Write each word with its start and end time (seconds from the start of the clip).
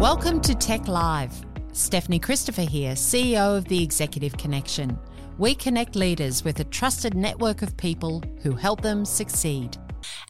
Welcome 0.00 0.42
to 0.42 0.54
Tech 0.54 0.88
Live. 0.88 1.32
Stephanie 1.72 2.18
Christopher 2.18 2.60
here, 2.60 2.92
CEO 2.92 3.56
of 3.56 3.64
the 3.64 3.82
Executive 3.82 4.36
Connection. 4.36 4.98
We 5.38 5.54
connect 5.54 5.96
leaders 5.96 6.44
with 6.44 6.60
a 6.60 6.64
trusted 6.64 7.14
network 7.14 7.62
of 7.62 7.78
people 7.78 8.22
who 8.42 8.52
help 8.52 8.82
them 8.82 9.06
succeed. 9.06 9.78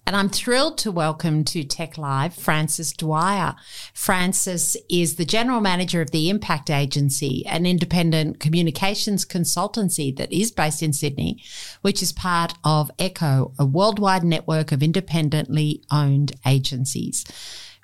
And 0.07 0.15
I'm 0.15 0.29
thrilled 0.29 0.79
to 0.79 0.93
welcome 0.93 1.43
to 1.47 1.65
Tech 1.65 1.99
Live 1.99 2.33
Francis 2.33 2.93
Dwyer. 2.93 3.57
Francis 3.93 4.77
is 4.89 5.17
the 5.17 5.25
general 5.25 5.61
manager 5.61 6.01
of 6.01 6.13
the 6.13 6.31
Impact 6.31 6.71
Agency, 6.71 7.45
an 7.47 7.67
independent 7.67 8.39
communications 8.39 9.27
consultancy 9.27 10.17
that 10.17 10.33
is 10.33 10.53
based 10.53 10.81
in 10.81 10.93
Sydney, 10.93 11.43
which 11.83 12.03
is 12.05 12.13
part 12.13 12.55
of 12.63 12.89
ECCO, 12.99 13.53
a 13.59 13.67
worldwide 13.67 14.23
network 14.23 14.71
of 14.71 14.81
independently 14.81 15.83
owned 15.91 16.37
agencies. 16.47 17.25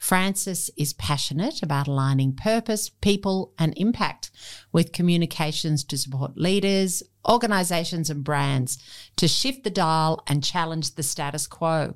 Frances 0.03 0.69
is 0.77 0.95
passionate 0.95 1.62
about 1.62 1.87
aligning 1.87 2.34
purpose, 2.34 2.88
people, 2.88 3.52
and 3.56 3.73
impact 3.77 4.33
with 4.73 4.91
communications 4.91 5.84
to 5.84 5.97
support 5.97 6.37
leaders, 6.37 7.05
organizations, 7.24 8.10
and 8.10 8.24
brands 8.24 8.83
to 9.15 9.29
shift 9.29 9.62
the 9.62 9.70
dial 9.70 10.20
and 10.27 10.43
challenge 10.43 10.96
the 10.96 11.05
status 11.05 11.46
quo. 11.46 11.95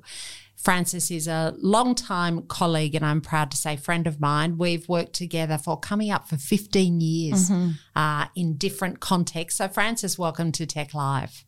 Francis 0.55 1.11
is 1.11 1.27
a 1.27 1.53
long-time 1.57 2.43
colleague 2.43 2.95
and 2.95 3.05
I'm 3.05 3.19
proud 3.19 3.51
to 3.51 3.57
say 3.57 3.75
friend 3.75 4.07
of 4.07 4.21
mine. 4.21 4.57
We've 4.57 4.87
worked 4.87 5.11
together 5.11 5.57
for 5.57 5.77
coming 5.77 6.09
up 6.09 6.29
for 6.29 6.37
15 6.37 7.01
years 7.01 7.49
mm-hmm. 7.49 7.71
uh, 7.93 8.27
in 8.35 8.55
different 8.55 9.01
contexts. 9.01 9.57
So, 9.57 9.67
Francis, 9.67 10.17
welcome 10.17 10.53
to 10.53 10.65
Tech 10.65 10.93
Live. 10.93 11.43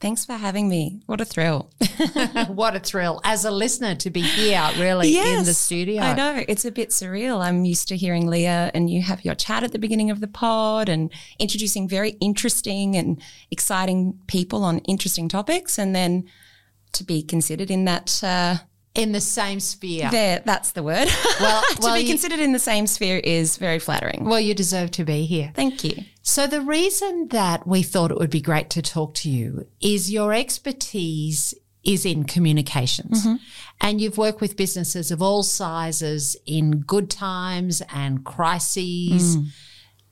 Thanks 0.00 0.24
for 0.24 0.34
having 0.34 0.68
me. 0.68 1.00
What 1.06 1.20
a 1.20 1.24
thrill. 1.24 1.70
what 2.48 2.76
a 2.76 2.80
thrill 2.80 3.20
as 3.24 3.44
a 3.44 3.50
listener 3.50 3.94
to 3.94 4.10
be 4.10 4.20
here, 4.20 4.68
really, 4.76 5.08
yes, 5.08 5.38
in 5.38 5.44
the 5.44 5.54
studio. 5.54 6.02
I 6.02 6.14
know. 6.14 6.44
It's 6.46 6.64
a 6.64 6.70
bit 6.70 6.90
surreal. 6.90 7.42
I'm 7.42 7.64
used 7.64 7.88
to 7.88 7.96
hearing 7.96 8.26
Leah 8.26 8.70
and 8.74 8.90
you 8.90 9.02
have 9.02 9.24
your 9.24 9.34
chat 9.34 9.62
at 9.62 9.72
the 9.72 9.78
beginning 9.78 10.10
of 10.10 10.20
the 10.20 10.28
pod 10.28 10.88
and 10.88 11.10
introducing 11.38 11.88
very 11.88 12.10
interesting 12.20 12.96
and 12.96 13.22
exciting 13.50 14.18
people 14.26 14.62
on 14.62 14.80
interesting 14.80 15.28
topics. 15.28 15.78
And 15.78 15.94
then 15.94 16.24
to 16.92 17.04
be 17.04 17.22
considered 17.22 17.70
in 17.70 17.84
that. 17.84 18.22
Uh, 18.22 18.56
in 18.94 19.12
the 19.12 19.20
same 19.20 19.60
sphere. 19.60 20.08
There, 20.10 20.42
that's 20.44 20.72
the 20.72 20.82
word. 20.82 21.08
Well, 21.40 21.62
to 21.70 21.78
well, 21.80 21.94
be 21.94 22.02
you, 22.02 22.08
considered 22.08 22.38
in 22.38 22.52
the 22.52 22.58
same 22.58 22.86
sphere 22.86 23.18
is 23.18 23.56
very 23.56 23.78
flattering. 23.78 24.24
Well, 24.24 24.40
you 24.40 24.54
deserve 24.54 24.90
to 24.92 25.04
be 25.04 25.26
here. 25.26 25.52
Thank 25.54 25.84
you. 25.84 26.04
So 26.22 26.46
the 26.46 26.60
reason 26.60 27.28
that 27.28 27.66
we 27.66 27.82
thought 27.82 28.10
it 28.10 28.18
would 28.18 28.30
be 28.30 28.40
great 28.40 28.70
to 28.70 28.82
talk 28.82 29.14
to 29.14 29.30
you 29.30 29.66
is 29.80 30.12
your 30.12 30.32
expertise 30.32 31.54
is 31.82 32.06
in 32.06 32.24
communications. 32.24 33.26
Mm-hmm. 33.26 33.36
And 33.80 34.00
you've 34.00 34.16
worked 34.16 34.40
with 34.40 34.56
businesses 34.56 35.10
of 35.10 35.20
all 35.20 35.42
sizes 35.42 36.36
in 36.46 36.80
good 36.80 37.10
times 37.10 37.82
and 37.92 38.24
crises. 38.24 39.36
Mm. 39.36 39.46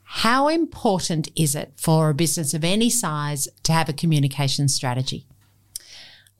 How 0.02 0.48
important 0.48 1.30
is 1.34 1.54
it 1.54 1.72
for 1.76 2.10
a 2.10 2.14
business 2.14 2.52
of 2.52 2.64
any 2.64 2.90
size 2.90 3.48
to 3.62 3.72
have 3.72 3.88
a 3.88 3.94
communication 3.94 4.68
strategy? 4.68 5.26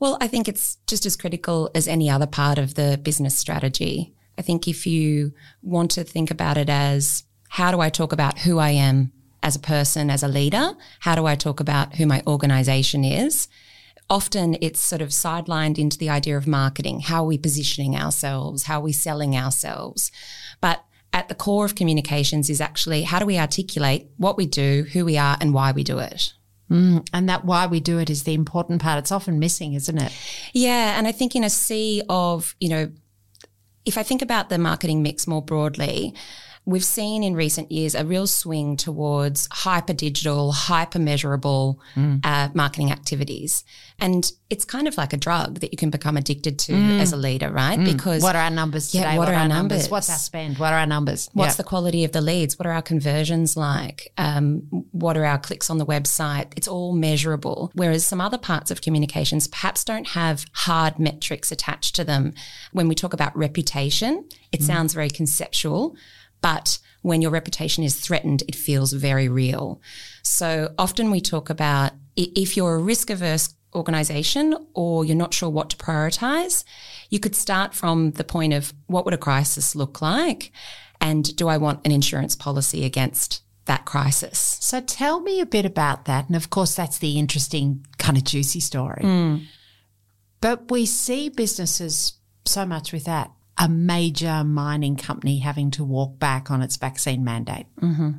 Well, 0.03 0.17
I 0.19 0.27
think 0.27 0.49
it's 0.49 0.79
just 0.85 1.05
as 1.05 1.15
critical 1.15 1.71
as 1.73 1.87
any 1.87 2.09
other 2.09 2.27
part 2.27 2.57
of 2.57 2.73
the 2.73 2.99
business 3.01 3.37
strategy. 3.37 4.13
I 4.37 4.41
think 4.41 4.67
if 4.67 4.85
you 4.85 5.31
want 5.61 5.91
to 5.91 6.03
think 6.03 6.29
about 6.29 6.57
it 6.57 6.69
as 6.69 7.23
how 7.47 7.71
do 7.71 7.79
I 7.79 7.87
talk 7.87 8.11
about 8.11 8.39
who 8.39 8.59
I 8.59 8.71
am 8.71 9.13
as 9.41 9.55
a 9.55 9.61
person, 9.61 10.09
as 10.09 10.21
a 10.21 10.27
leader? 10.27 10.73
How 10.99 11.15
do 11.15 11.25
I 11.25 11.35
talk 11.35 11.61
about 11.61 11.95
who 11.95 12.05
my 12.05 12.21
organization 12.27 13.05
is? 13.05 13.47
Often 14.09 14.57
it's 14.59 14.81
sort 14.81 15.01
of 15.01 15.07
sidelined 15.07 15.77
into 15.77 15.97
the 15.97 16.09
idea 16.09 16.35
of 16.35 16.47
marketing. 16.47 16.99
How 16.99 17.23
are 17.23 17.27
we 17.27 17.37
positioning 17.37 17.95
ourselves? 17.95 18.63
How 18.63 18.79
are 18.79 18.83
we 18.83 18.91
selling 18.91 19.37
ourselves? 19.37 20.11
But 20.59 20.83
at 21.13 21.29
the 21.29 21.35
core 21.35 21.63
of 21.63 21.75
communications 21.75 22.49
is 22.49 22.59
actually 22.59 23.03
how 23.03 23.19
do 23.19 23.25
we 23.25 23.39
articulate 23.39 24.09
what 24.17 24.35
we 24.35 24.47
do, 24.47 24.85
who 24.91 25.05
we 25.05 25.17
are, 25.17 25.37
and 25.39 25.53
why 25.53 25.71
we 25.71 25.85
do 25.85 25.99
it? 25.99 26.33
Mm, 26.73 27.07
and 27.13 27.29
that 27.29 27.45
why 27.45 27.67
we 27.67 27.79
do 27.79 27.99
it 27.99 28.09
is 28.09 28.23
the 28.23 28.33
important 28.33 28.81
part. 28.81 28.97
It's 28.97 29.11
often 29.11 29.37
missing, 29.37 29.73
isn't 29.73 30.01
it? 30.01 30.11
Yeah. 30.53 30.97
And 30.97 31.07
I 31.07 31.11
think 31.11 31.35
in 31.35 31.43
a 31.43 31.49
sea 31.49 32.01
of, 32.09 32.55
you 32.59 32.67
know, 32.67 32.91
if 33.85 33.97
I 33.97 34.03
think 34.03 34.23
about 34.23 34.49
the 34.49 34.57
marketing 34.57 35.03
mix 35.03 35.27
more 35.27 35.41
broadly, 35.41 36.15
we've 36.65 36.83
seen 36.83 37.23
in 37.23 37.35
recent 37.35 37.71
years 37.71 37.93
a 37.93 38.05
real 38.05 38.25
swing 38.25 38.77
towards 38.77 39.47
hyper 39.51 39.93
digital, 39.93 40.51
hyper 40.51 40.99
measurable 40.99 41.79
mm. 41.95 42.19
uh, 42.23 42.49
marketing 42.53 42.91
activities. 42.91 43.63
And 43.99 44.31
it's 44.49 44.65
kind 44.65 44.87
of 44.87 44.97
like 44.97 45.13
a 45.13 45.17
drug 45.17 45.59
that 45.59 45.71
you 45.71 45.77
can 45.77 45.89
become 45.89 46.15
addicted 46.15 46.59
to 46.59 46.73
mm. 46.73 46.99
as 46.99 47.11
a 47.11 47.17
leader, 47.17 47.51
right? 47.51 47.77
Mm. 47.77 47.91
Because 47.91 48.23
what 48.23 48.35
are 48.35 48.43
our 48.43 48.49
numbers 48.49 48.91
today? 48.91 49.03
Yeah, 49.03 49.17
what, 49.17 49.27
what 49.27 49.29
are, 49.29 49.39
our 49.39 49.47
numbers? 49.47 49.77
numbers? 49.77 49.91
What's 49.91 50.09
our 50.09 50.17
spend? 50.17 50.57
What 50.57 50.73
are 50.73 50.79
our 50.79 50.85
numbers? 50.85 51.29
What's 51.33 51.55
the 51.55 51.63
quality 51.63 52.03
of 52.05 52.11
the 52.11 52.21
leads? 52.21 52.57
What 52.57 52.65
are 52.65 52.71
our 52.71 52.81
conversions 52.81 53.57
like? 53.57 54.13
Um, 54.17 54.67
what 54.91 55.17
are 55.17 55.25
our 55.25 55.37
clicks 55.37 55.69
on 55.69 55.77
the 55.79 55.85
website? 55.85 56.53
It's 56.55 56.67
all 56.67 56.93
measurable. 56.93 57.71
Whereas 57.75 58.05
some 58.05 58.21
other 58.21 58.37
parts 58.37 58.71
of 58.71 58.81
communications 58.81 59.47
perhaps 59.47 59.83
don't 59.83 60.07
have 60.09 60.45
hard 60.53 60.97
metrics 60.97 61.51
attached 61.51 61.95
to 61.95 62.03
them. 62.03 62.33
When 62.71 62.87
we 62.87 62.95
talk 62.95 63.13
about 63.13 63.35
reputation, 63.35 64.25
it 64.51 64.61
mm. 64.61 64.63
sounds 64.63 64.93
very 64.93 65.09
conceptual. 65.09 65.95
But 66.43 66.77
when 67.01 67.21
your 67.21 67.31
reputation 67.31 67.83
is 67.83 67.99
threatened, 67.99 68.43
it 68.47 68.53
feels 68.53 68.93
very 68.93 69.27
real. 69.29 69.81
So 70.21 70.73
often 70.77 71.09
we 71.09 71.21
talk 71.21 71.49
about 71.49 71.93
if 72.15 72.55
you're 72.55 72.75
a 72.75 72.79
risk 72.79 73.09
averse 73.09 73.55
organization 73.73 74.55
or 74.73 75.03
you're 75.05 75.15
not 75.15 75.33
sure 75.33 75.49
what 75.49 75.69
to 75.71 75.77
prioritize, 75.77 76.65
you 77.09 77.19
could 77.19 77.35
start 77.35 77.73
from 77.73 78.11
the 78.11 78.23
point 78.23 78.53
of 78.53 78.73
what 78.87 79.05
would 79.05 79.13
a 79.13 79.17
crisis 79.17 79.75
look 79.75 80.01
like? 80.01 80.51
And 81.01 81.35
do 81.35 81.47
I 81.47 81.57
want 81.57 81.85
an 81.85 81.91
insurance 81.91 82.35
policy 82.35 82.85
against 82.85 83.41
that 83.65 83.85
crisis? 83.85 84.57
So 84.61 84.81
tell 84.81 85.21
me 85.21 85.39
a 85.39 85.45
bit 85.45 85.65
about 85.65 86.05
that. 86.05 86.27
And 86.27 86.35
of 86.35 86.49
course, 86.49 86.75
that's 86.75 86.99
the 86.99 87.17
interesting 87.17 87.85
kind 87.97 88.17
of 88.17 88.25
juicy 88.25 88.59
story. 88.59 89.01
Mm. 89.03 89.45
But 90.41 90.69
we 90.69 90.85
see 90.85 91.29
businesses 91.29 92.13
so 92.45 92.65
much 92.65 92.91
with 92.91 93.05
that 93.05 93.31
a 93.57 93.69
major 93.69 94.43
mining 94.43 94.95
company 94.95 95.39
having 95.39 95.71
to 95.71 95.83
walk 95.83 96.19
back 96.19 96.49
on 96.49 96.61
its 96.61 96.77
vaccine 96.77 97.23
mandate. 97.23 97.67
Mm-hmm. 97.79 98.11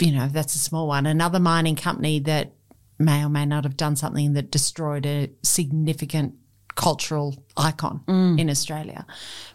You 0.00 0.12
know, 0.12 0.28
that's 0.28 0.54
a 0.54 0.58
small 0.58 0.88
one. 0.88 1.06
Another 1.06 1.40
mining 1.40 1.76
company 1.76 2.20
that 2.20 2.52
may 2.98 3.24
or 3.24 3.28
may 3.28 3.46
not 3.46 3.64
have 3.64 3.76
done 3.76 3.96
something 3.96 4.32
that 4.34 4.50
destroyed 4.50 5.06
a 5.06 5.30
significant 5.42 6.34
cultural 6.74 7.44
icon 7.56 8.02
mm. 8.06 8.38
in 8.38 8.48
Australia. 8.48 9.04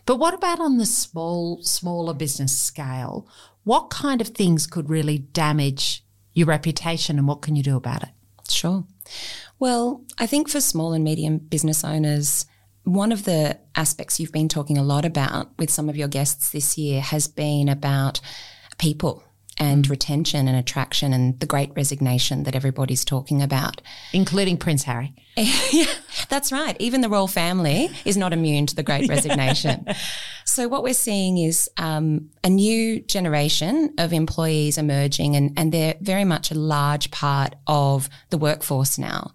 But 0.05 0.17
what 0.17 0.33
about 0.33 0.59
on 0.59 0.77
the 0.77 0.85
small, 0.85 1.61
smaller 1.63 2.13
business 2.13 2.57
scale? 2.57 3.27
What 3.63 3.89
kind 3.89 4.19
of 4.21 4.29
things 4.29 4.67
could 4.67 4.89
really 4.89 5.19
damage 5.19 6.03
your 6.33 6.47
reputation 6.47 7.17
and 7.17 7.27
what 7.27 7.41
can 7.41 7.55
you 7.55 7.63
do 7.63 7.77
about 7.77 8.03
it? 8.03 8.09
Sure. 8.49 8.83
Well, 9.57 10.03
I 10.17 10.27
think 10.27 10.49
for 10.49 10.59
small 10.59 10.93
and 10.93 11.03
medium 11.03 11.37
business 11.37 11.83
owners, 11.83 12.45
one 12.83 13.11
of 13.11 13.23
the 13.23 13.57
aspects 13.75 14.19
you've 14.19 14.31
been 14.31 14.49
talking 14.49 14.77
a 14.77 14.83
lot 14.83 15.05
about 15.05 15.49
with 15.57 15.69
some 15.69 15.89
of 15.89 15.95
your 15.95 16.07
guests 16.07 16.51
this 16.51 16.77
year 16.77 17.01
has 17.01 17.27
been 17.27 17.69
about 17.69 18.19
people 18.77 19.23
and 19.57 19.85
mm. 19.85 19.89
retention 19.89 20.47
and 20.47 20.57
attraction 20.57 21.13
and 21.13 21.39
the 21.39 21.45
great 21.45 21.71
resignation 21.75 22.43
that 22.43 22.55
everybody's 22.55 23.05
talking 23.05 23.41
about. 23.41 23.81
Including 24.11 24.57
Prince 24.57 24.83
Harry. 24.83 25.13
yeah, 25.37 25.85
that's 26.29 26.51
right. 26.51 26.75
Even 26.79 27.01
the 27.01 27.09
royal 27.09 27.27
family 27.27 27.89
is 28.05 28.17
not 28.17 28.33
immune 28.33 28.65
to 28.67 28.75
the 28.75 28.83
great 28.83 29.09
resignation. 29.09 29.85
so, 30.45 30.67
what 30.67 30.83
we're 30.83 30.93
seeing 30.93 31.37
is 31.37 31.69
um, 31.77 32.29
a 32.43 32.49
new 32.49 32.99
generation 33.01 33.93
of 33.97 34.13
employees 34.13 34.77
emerging, 34.77 35.35
and, 35.35 35.53
and 35.57 35.71
they're 35.71 35.95
very 36.01 36.25
much 36.25 36.51
a 36.51 36.55
large 36.55 37.11
part 37.11 37.55
of 37.67 38.09
the 38.29 38.37
workforce 38.37 38.97
now 38.97 39.31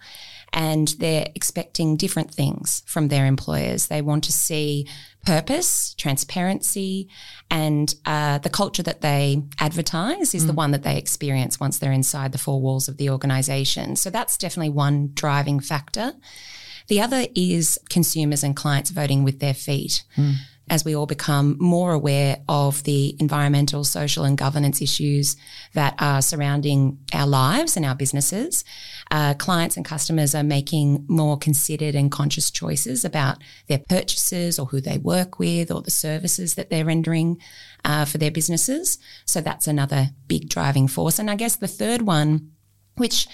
and 0.53 0.89
they're 0.99 1.29
expecting 1.35 1.97
different 1.97 2.33
things 2.33 2.83
from 2.87 3.09
their 3.09 3.27
employers. 3.27 3.87
They 3.87 4.03
want 4.03 4.25
to 4.25 4.33
see 4.33 4.87
purpose, 5.25 5.95
transparency, 5.95 7.09
and 7.51 7.95
uh, 8.07 8.39
the 8.39 8.51
culture 8.51 8.83
that 8.83 9.01
they 9.01 9.43
advertise 9.59 10.35
is 10.35 10.45
mm. 10.45 10.49
the 10.49 10.53
one 10.53 10.71
that 10.71 10.83
they 10.83 10.97
experience 10.97 11.61
once 11.61 11.79
they're 11.79 11.93
inside 11.93 12.33
the 12.33 12.39
four 12.39 12.61
walls 12.61 12.89
of 12.89 12.97
the 12.97 13.11
organization. 13.11 13.97
So 13.97 14.11
that's 14.11 14.39
definitely 14.39 14.71
one 14.71 15.11
driving 15.15 15.61
factor. 15.61 16.13
The 16.87 17.01
other 17.01 17.27
is 17.35 17.79
consumers 17.91 18.43
and 18.43 18.57
clients 18.57 18.91
voting 18.91 19.23
with 19.25 19.41
their 19.41 19.55
feet. 19.55 20.05
Mm 20.17 20.37
as 20.71 20.85
we 20.85 20.95
all 20.95 21.07
become 21.07 21.57
more 21.59 21.93
aware 21.93 22.39
of 22.49 22.83
the 22.85 23.17
environmental, 23.19 23.85
social, 23.85 24.25
and 24.25 24.37
governance 24.37 24.83
issues 24.83 25.37
that 25.75 25.95
are 25.99 26.23
surrounding 26.23 26.99
our 27.13 27.27
lives 27.27 27.77
and 27.77 27.85
our 27.85 27.95
businesses, 27.95 28.65
uh, 29.11 29.35
clients 29.35 29.77
and 29.77 29.85
customers 29.85 30.35
are 30.35 30.43
making 30.43 31.05
more 31.09 31.39
considered 31.39 31.95
and 31.95 32.11
conscious 32.11 32.51
choices 32.51 33.05
about 33.05 33.39
their 33.67 33.81
purchases 33.89 34.59
or 34.59 34.67
who 34.67 34.81
they 34.81 34.99
work 34.99 35.39
with 35.39 35.71
or 35.71 35.83
the 35.83 35.91
services 35.91 36.55
that 36.55 36.71
they're 36.71 36.85
rendering 36.85 37.41
uh, 37.85 38.05
for 38.05 38.19
their 38.19 38.31
businesses. 38.31 38.99
So 39.25 39.41
that's 39.41 39.67
another 39.67 40.09
big 40.27 40.49
driving 40.49 40.89
force. 40.89 41.19
And 41.19 41.31
I 41.31 41.37
guess 41.37 41.57
the 41.57 41.69
third 41.69 42.03
one, 42.03 42.53
which 42.97 43.29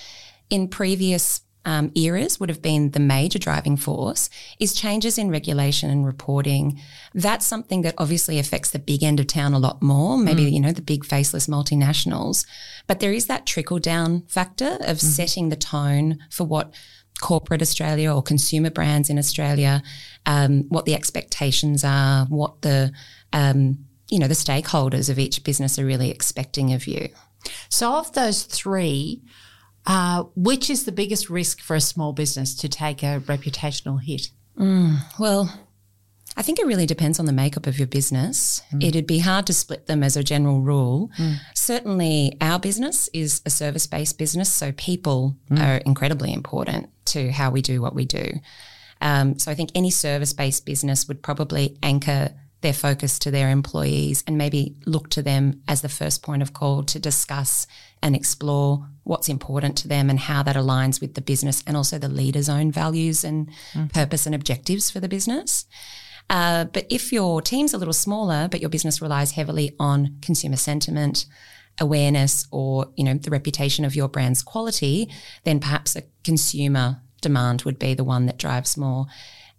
in 0.50 0.68
previous 0.68 1.40
um, 1.64 1.90
eras 1.94 2.38
would 2.38 2.48
have 2.48 2.62
been 2.62 2.90
the 2.90 3.00
major 3.00 3.38
driving 3.38 3.76
force 3.76 4.28
is 4.58 4.74
changes 4.74 5.18
in 5.18 5.30
regulation 5.30 5.90
and 5.90 6.04
reporting. 6.06 6.80
That's 7.14 7.46
something 7.46 7.82
that 7.82 7.94
obviously 7.98 8.38
affects 8.38 8.70
the 8.70 8.78
big 8.78 9.02
end 9.02 9.20
of 9.20 9.26
town 9.26 9.54
a 9.54 9.58
lot 9.58 9.82
more, 9.82 10.18
maybe, 10.18 10.44
mm. 10.44 10.52
you 10.52 10.60
know, 10.60 10.72
the 10.72 10.82
big 10.82 11.04
faceless 11.04 11.46
multinationals. 11.46 12.46
But 12.86 13.00
there 13.00 13.12
is 13.12 13.26
that 13.26 13.46
trickle 13.46 13.78
down 13.78 14.24
factor 14.28 14.78
of 14.80 14.98
mm. 14.98 15.00
setting 15.00 15.48
the 15.48 15.56
tone 15.56 16.18
for 16.30 16.44
what 16.44 16.74
corporate 17.20 17.62
Australia 17.62 18.12
or 18.12 18.22
consumer 18.22 18.70
brands 18.70 19.08
in 19.08 19.18
Australia, 19.18 19.82
um, 20.26 20.64
what 20.68 20.84
the 20.84 20.94
expectations 20.94 21.84
are, 21.84 22.26
what 22.26 22.62
the, 22.62 22.92
um, 23.32 23.78
you 24.08 24.18
know, 24.18 24.28
the 24.28 24.34
stakeholders 24.34 25.08
of 25.08 25.18
each 25.18 25.42
business 25.44 25.78
are 25.78 25.86
really 25.86 26.10
expecting 26.10 26.72
of 26.72 26.86
you. 26.86 27.08
So, 27.68 27.94
of 27.94 28.12
those 28.12 28.42
three, 28.42 29.22
uh, 29.86 30.24
which 30.34 30.70
is 30.70 30.84
the 30.84 30.92
biggest 30.92 31.28
risk 31.28 31.60
for 31.60 31.76
a 31.76 31.80
small 31.80 32.12
business 32.12 32.54
to 32.56 32.68
take 32.68 33.02
a 33.02 33.20
reputational 33.20 34.02
hit? 34.02 34.30
Mm, 34.58 34.98
well, 35.18 35.52
I 36.36 36.42
think 36.42 36.58
it 36.58 36.66
really 36.66 36.86
depends 36.86 37.20
on 37.20 37.26
the 37.26 37.32
makeup 37.32 37.66
of 37.66 37.78
your 37.78 37.86
business. 37.86 38.62
Mm. 38.72 38.84
It'd 38.84 39.06
be 39.06 39.18
hard 39.18 39.46
to 39.46 39.52
split 39.52 39.86
them 39.86 40.02
as 40.02 40.16
a 40.16 40.24
general 40.24 40.60
rule. 40.60 41.10
Mm. 41.18 41.36
Certainly, 41.54 42.36
our 42.40 42.58
business 42.58 43.08
is 43.12 43.40
a 43.46 43.50
service 43.50 43.86
based 43.86 44.18
business, 44.18 44.52
so 44.52 44.72
people 44.72 45.36
mm. 45.50 45.60
are 45.60 45.76
incredibly 45.78 46.32
important 46.32 46.88
to 47.06 47.30
how 47.30 47.50
we 47.50 47.62
do 47.62 47.80
what 47.80 47.94
we 47.94 48.04
do. 48.04 48.32
Um, 49.00 49.38
so 49.38 49.50
I 49.50 49.54
think 49.54 49.70
any 49.74 49.90
service 49.90 50.32
based 50.32 50.64
business 50.64 51.06
would 51.06 51.22
probably 51.22 51.76
anchor 51.82 52.32
their 52.64 52.72
focus 52.72 53.18
to 53.20 53.30
their 53.30 53.50
employees 53.50 54.24
and 54.26 54.38
maybe 54.38 54.74
look 54.86 55.10
to 55.10 55.22
them 55.22 55.62
as 55.68 55.82
the 55.82 55.88
first 55.88 56.22
point 56.22 56.42
of 56.42 56.54
call 56.54 56.82
to 56.82 56.98
discuss 56.98 57.66
and 58.02 58.16
explore 58.16 58.88
what's 59.04 59.28
important 59.28 59.76
to 59.76 59.86
them 59.86 60.08
and 60.08 60.18
how 60.18 60.42
that 60.42 60.56
aligns 60.56 61.00
with 61.00 61.14
the 61.14 61.20
business 61.20 61.62
and 61.66 61.76
also 61.76 61.98
the 61.98 62.08
leader's 62.08 62.48
own 62.48 62.72
values 62.72 63.22
and 63.22 63.50
mm. 63.74 63.92
purpose 63.92 64.24
and 64.24 64.34
objectives 64.34 64.90
for 64.90 64.98
the 64.98 65.08
business. 65.08 65.66
Uh, 66.30 66.64
but 66.64 66.86
if 66.88 67.12
your 67.12 67.42
team's 67.42 67.74
a 67.74 67.78
little 67.78 67.92
smaller, 67.92 68.48
but 68.50 68.60
your 68.60 68.70
business 68.70 69.02
relies 69.02 69.32
heavily 69.32 69.76
on 69.78 70.16
consumer 70.22 70.56
sentiment, 70.56 71.26
awareness, 71.78 72.46
or 72.50 72.86
you 72.96 73.04
know 73.04 73.14
the 73.14 73.30
reputation 73.30 73.84
of 73.84 73.94
your 73.94 74.08
brand's 74.08 74.42
quality, 74.42 75.10
then 75.44 75.60
perhaps 75.60 75.94
a 75.94 76.02
consumer 76.22 77.02
demand 77.20 77.62
would 77.62 77.78
be 77.78 77.92
the 77.92 78.04
one 78.04 78.24
that 78.24 78.38
drives 78.38 78.76
more. 78.78 79.06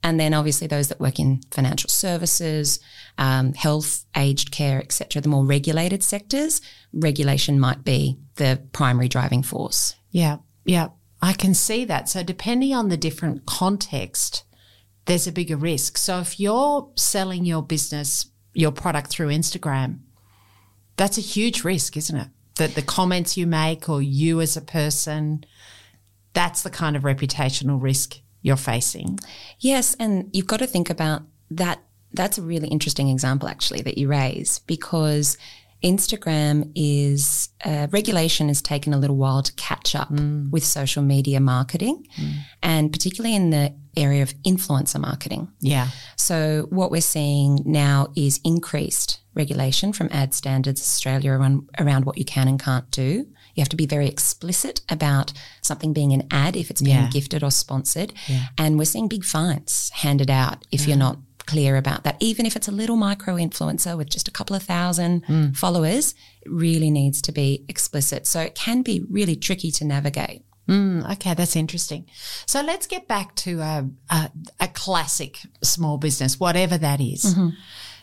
And 0.03 0.19
then 0.19 0.33
obviously 0.33 0.67
those 0.67 0.89
that 0.89 0.99
work 0.99 1.19
in 1.19 1.41
financial 1.51 1.89
services, 1.89 2.79
um, 3.17 3.53
health, 3.53 4.05
aged 4.15 4.51
care, 4.51 4.79
etc., 4.79 5.21
the 5.21 5.29
more 5.29 5.45
regulated 5.45 6.03
sectors, 6.03 6.61
regulation 6.93 7.59
might 7.59 7.83
be 7.83 8.19
the 8.35 8.61
primary 8.71 9.07
driving 9.07 9.41
force. 9.41 9.95
Yeah, 10.11 10.37
yeah, 10.63 10.89
I 11.21 11.33
can 11.33 11.53
see 11.53 11.85
that. 11.85 12.07
So 12.07 12.21
depending 12.21 12.73
on 12.73 12.89
the 12.89 12.97
different 12.97 13.45
context, 13.45 14.43
there's 15.05 15.27
a 15.27 15.31
bigger 15.31 15.57
risk. 15.57 15.97
So 15.97 16.19
if 16.19 16.39
you're 16.39 16.89
selling 16.95 17.45
your 17.45 17.63
business, 17.63 18.27
your 18.53 18.71
product 18.71 19.09
through 19.09 19.29
Instagram, 19.29 19.99
that's 20.97 21.17
a 21.17 21.21
huge 21.21 21.63
risk, 21.63 21.97
isn't 21.97 22.15
it? 22.15 22.27
That 22.55 22.75
the 22.75 22.81
comments 22.81 23.37
you 23.37 23.47
make 23.47 23.89
or 23.89 24.01
you 24.01 24.39
as 24.39 24.55
a 24.55 24.61
person, 24.61 25.45
that's 26.33 26.63
the 26.63 26.69
kind 26.69 26.95
of 26.95 27.03
reputational 27.03 27.81
risk 27.81 28.19
you're 28.45 28.55
facing. 28.57 29.19
Yes, 29.59 29.95
and 29.99 30.29
you've 30.31 30.45
got 30.45 30.59
to 30.59 30.67
think 30.67 30.91
about 30.91 31.23
that. 31.49 31.79
That's 32.13 32.37
a 32.37 32.43
really 32.43 32.67
interesting 32.67 33.09
example, 33.09 33.49
actually, 33.49 33.81
that 33.81 33.97
you 33.97 34.07
raise 34.07 34.59
because 34.59 35.37
Instagram 35.83 36.71
is 36.75 37.49
uh, 37.65 37.87
regulation 37.89 38.47
has 38.47 38.61
taken 38.61 38.93
a 38.93 38.97
little 38.97 39.15
while 39.17 39.41
to 39.41 39.51
catch 39.53 39.95
up 39.95 40.09
mm. 40.09 40.49
with 40.51 40.63
social 40.63 41.01
media 41.01 41.39
marketing, 41.39 42.05
mm. 42.15 42.33
and 42.61 42.93
particularly 42.93 43.35
in 43.35 43.49
the 43.49 43.73
area 43.97 44.21
of 44.21 44.33
influencer 44.43 44.99
marketing. 44.99 45.51
Yeah. 45.59 45.89
So 46.15 46.67
what 46.69 46.91
we're 46.91 47.01
seeing 47.01 47.63
now 47.65 48.13
is 48.15 48.39
increased 48.43 49.21
regulation 49.33 49.91
from 49.91 50.09
Ad 50.11 50.33
Standards 50.35 50.81
Australia 50.81 51.31
around, 51.31 51.67
around 51.79 52.05
what 52.05 52.17
you 52.17 52.25
can 52.25 52.47
and 52.47 52.59
can't 52.59 52.89
do. 52.91 53.25
You 53.55 53.61
have 53.61 53.69
to 53.69 53.75
be 53.75 53.85
very 53.85 54.07
explicit 54.07 54.81
about 54.89 55.33
something 55.61 55.93
being 55.93 56.13
an 56.13 56.27
ad 56.29 56.55
if 56.55 56.69
it's 56.69 56.81
being 56.81 56.95
yeah. 56.95 57.09
gifted 57.09 57.43
or 57.43 57.51
sponsored. 57.51 58.13
Yeah. 58.27 58.43
And 58.57 58.77
we're 58.77 58.85
seeing 58.85 59.07
big 59.07 59.23
fines 59.23 59.89
handed 59.93 60.29
out 60.29 60.65
if 60.71 60.81
yeah. 60.81 60.89
you're 60.89 60.97
not 60.97 61.17
clear 61.45 61.77
about 61.77 62.03
that. 62.03 62.17
Even 62.19 62.45
if 62.45 62.55
it's 62.55 62.67
a 62.67 62.71
little 62.71 62.97
micro 62.97 63.35
influencer 63.35 63.97
with 63.97 64.09
just 64.09 64.27
a 64.27 64.31
couple 64.31 64.55
of 64.55 64.63
thousand 64.63 65.25
mm. 65.25 65.55
followers, 65.55 66.13
it 66.41 66.51
really 66.51 66.89
needs 66.91 67.21
to 67.23 67.31
be 67.31 67.63
explicit. 67.69 68.27
So 68.27 68.41
it 68.41 68.55
can 68.55 68.81
be 68.81 69.05
really 69.09 69.35
tricky 69.35 69.71
to 69.71 69.85
navigate. 69.85 70.43
Mm, 70.67 71.09
okay, 71.13 71.35
that's 71.35 71.55
interesting. 71.55 72.07
So 72.47 72.61
let's 72.61 72.87
get 72.87 73.07
back 73.07 73.35
to 73.35 73.59
a, 73.59 73.87
a, 74.09 74.31
a 74.59 74.67
classic 74.69 75.39
small 75.61 75.97
business, 75.97 76.39
whatever 76.39 76.77
that 76.77 76.99
is. 76.99 77.23
Mm-hmm. 77.23 77.49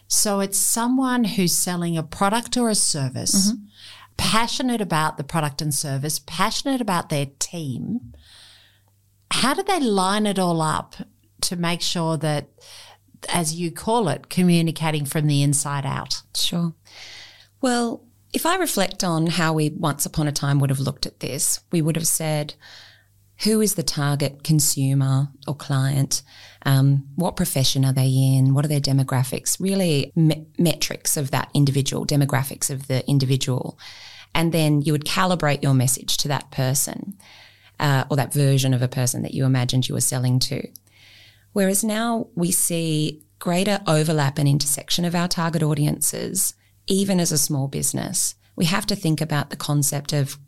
So 0.07 0.41
it's 0.41 0.59
someone 0.59 1.25
who's 1.25 1.57
selling 1.57 1.99
a 1.99 2.03
product 2.03 2.57
or 2.57 2.69
a 2.69 2.75
service. 2.75 3.51
Mm-hmm 3.51 3.65
passionate 4.23 4.81
about 4.81 5.17
the 5.17 5.25
product 5.25 5.61
and 5.61 5.75
service, 5.75 6.21
passionate 6.27 6.81
about 6.81 7.09
their 7.09 7.27
team. 7.41 8.13
How 9.33 9.53
do 9.53 9.65
they 9.65 9.81
line 9.81 10.27
it 10.27 10.39
all 10.39 10.63
up 10.63 10.95
to 11.41 11.57
make 11.57 11.83
sure 11.83 12.17
that, 12.19 12.49
as 13.29 13.57
you 13.57 13.73
call 13.73 14.09
it, 14.09 14.29
communicating 14.29 15.05
from 15.05 15.27
the 15.27 15.43
inside 15.43 15.85
out? 15.85 16.23
Sure. 16.37 16.73
Well, 17.61 18.05
if 18.33 18.47
I 18.47 18.57
reflect 18.57 19.03
on 19.03 19.27
how 19.27 19.55
we 19.55 19.71
once 19.71 20.07
upon 20.07 20.29
a 20.29 20.33
time 20.33 20.61
would 20.61 20.71
have 20.71 20.79
looked 20.79 21.05
at 21.05 21.19
this, 21.19 21.59
we 21.73 21.83
would 21.83 21.97
have 21.97 22.07
said, 22.07 22.55
who 23.39 23.61
is 23.61 23.75
the 23.75 23.83
target 23.83 24.45
consumer 24.45 25.29
or 25.49 25.57
client? 25.57 26.23
Um, 26.65 27.09
what 27.17 27.35
profession 27.35 27.85
are 27.85 27.93
they 27.93 28.09
in? 28.09 28.55
What 28.55 28.65
are 28.65 28.69
their 28.69 28.81
demographics? 28.81 29.61
Really, 29.61 30.13
me- 30.15 30.47
metrics 30.59 31.17
of 31.17 31.33
that 31.33 31.51
individual, 31.55 32.07
demographics 32.07 32.71
of 32.71 32.87
the 32.87 33.05
individual. 33.09 33.79
And 34.35 34.53
then 34.53 34.83
you 34.83 34.93
would 34.93 35.05
calibrate 35.05 35.63
your 35.63 35.75
message 35.75 36.17
to 36.19 36.29
that 36.29 36.51
person 36.51 37.19
uh, 37.79 38.05
or 38.11 38.17
that 38.17 38.33
version 38.33 38.73
of 38.73 38.83
a 38.83 38.89
person 38.89 39.23
that 39.23 39.35
you 39.35 39.45
imagined 39.45 39.89
you 39.89 39.95
were 39.95 40.01
selling 40.01 40.39
to. 40.41 40.67
Whereas 41.53 41.85
now 41.85 42.29
we 42.35 42.51
see 42.51 43.25
greater 43.39 43.81
overlap 43.87 44.39
and 44.39 44.49
intersection 44.49 45.05
of 45.05 45.15
our 45.15 45.29
target 45.29 45.63
audiences, 45.63 46.55
even 46.87 47.21
as 47.21 47.33
a 47.33 47.39
small 47.39 47.69
business. 47.69 48.37
We 48.57 48.67
have 48.67 48.87
to 48.87 48.97
think 48.97 49.21
about 49.21 49.51
the 49.51 49.57
concept 49.57 50.13
of 50.13 50.39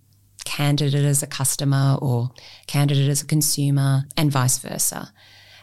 candidate 0.44 1.04
as 1.04 1.22
a 1.22 1.26
customer 1.26 1.98
or 2.00 2.30
candidate 2.66 3.08
as 3.08 3.22
a 3.22 3.26
consumer 3.26 4.04
and 4.16 4.30
vice 4.30 4.58
versa. 4.58 5.12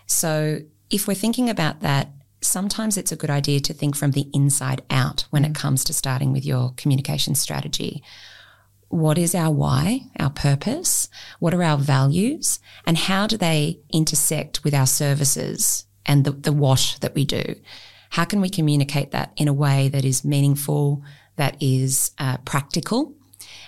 So 0.05 0.59
if 0.89 1.07
we're 1.07 1.13
thinking 1.13 1.49
about 1.49 1.79
that, 1.81 2.09
sometimes 2.41 2.97
it's 2.97 3.11
a 3.11 3.15
good 3.15 3.29
idea 3.29 3.59
to 3.61 3.73
think 3.73 3.95
from 3.95 4.11
the 4.11 4.27
inside 4.33 4.81
out 4.89 5.25
when 5.29 5.45
it 5.45 5.55
comes 5.55 5.83
to 5.85 5.93
starting 5.93 6.31
with 6.31 6.45
your 6.45 6.73
communication 6.75 7.35
strategy. 7.35 8.03
What 8.89 9.17
is 9.17 9.33
our 9.33 9.53
why, 9.53 10.01
our 10.19 10.31
purpose? 10.31 11.07
What 11.39 11.53
are 11.53 11.63
our 11.63 11.77
values? 11.77 12.59
And 12.85 12.97
how 12.97 13.27
do 13.27 13.37
they 13.37 13.79
intersect 13.93 14.63
with 14.63 14.73
our 14.73 14.87
services 14.87 15.85
and 16.05 16.25
the, 16.25 16.31
the 16.31 16.51
wash 16.51 16.99
that 16.99 17.15
we 17.15 17.23
do? 17.23 17.55
How 18.09 18.25
can 18.25 18.41
we 18.41 18.49
communicate 18.49 19.11
that 19.11 19.31
in 19.37 19.47
a 19.47 19.53
way 19.53 19.87
that 19.89 20.03
is 20.03 20.25
meaningful, 20.25 21.03
that 21.37 21.55
is 21.61 22.11
uh, 22.17 22.37
practical 22.37 23.15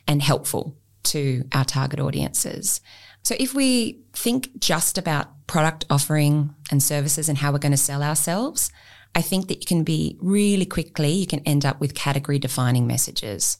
and 0.05 0.21
helpful 0.21 0.75
to 1.03 1.45
our 1.53 1.63
target 1.63 2.01
audiences? 2.01 2.81
So 3.23 3.35
if 3.39 3.53
we 3.53 4.01
think 4.13 4.59
just 4.59 4.97
about 4.97 5.47
product 5.47 5.85
offering 5.89 6.53
and 6.69 6.83
services 6.83 7.29
and 7.29 7.37
how 7.37 7.51
we're 7.51 7.59
going 7.59 7.71
to 7.71 7.77
sell 7.77 8.03
ourselves, 8.03 8.71
I 9.15 9.21
think 9.21 9.47
that 9.47 9.59
you 9.59 9.65
can 9.65 9.83
be 9.83 10.17
really 10.21 10.65
quickly, 10.65 11.11
you 11.11 11.27
can 11.27 11.39
end 11.41 11.65
up 11.65 11.79
with 11.79 11.93
category 11.93 12.39
defining 12.39 12.85
messages. 12.85 13.57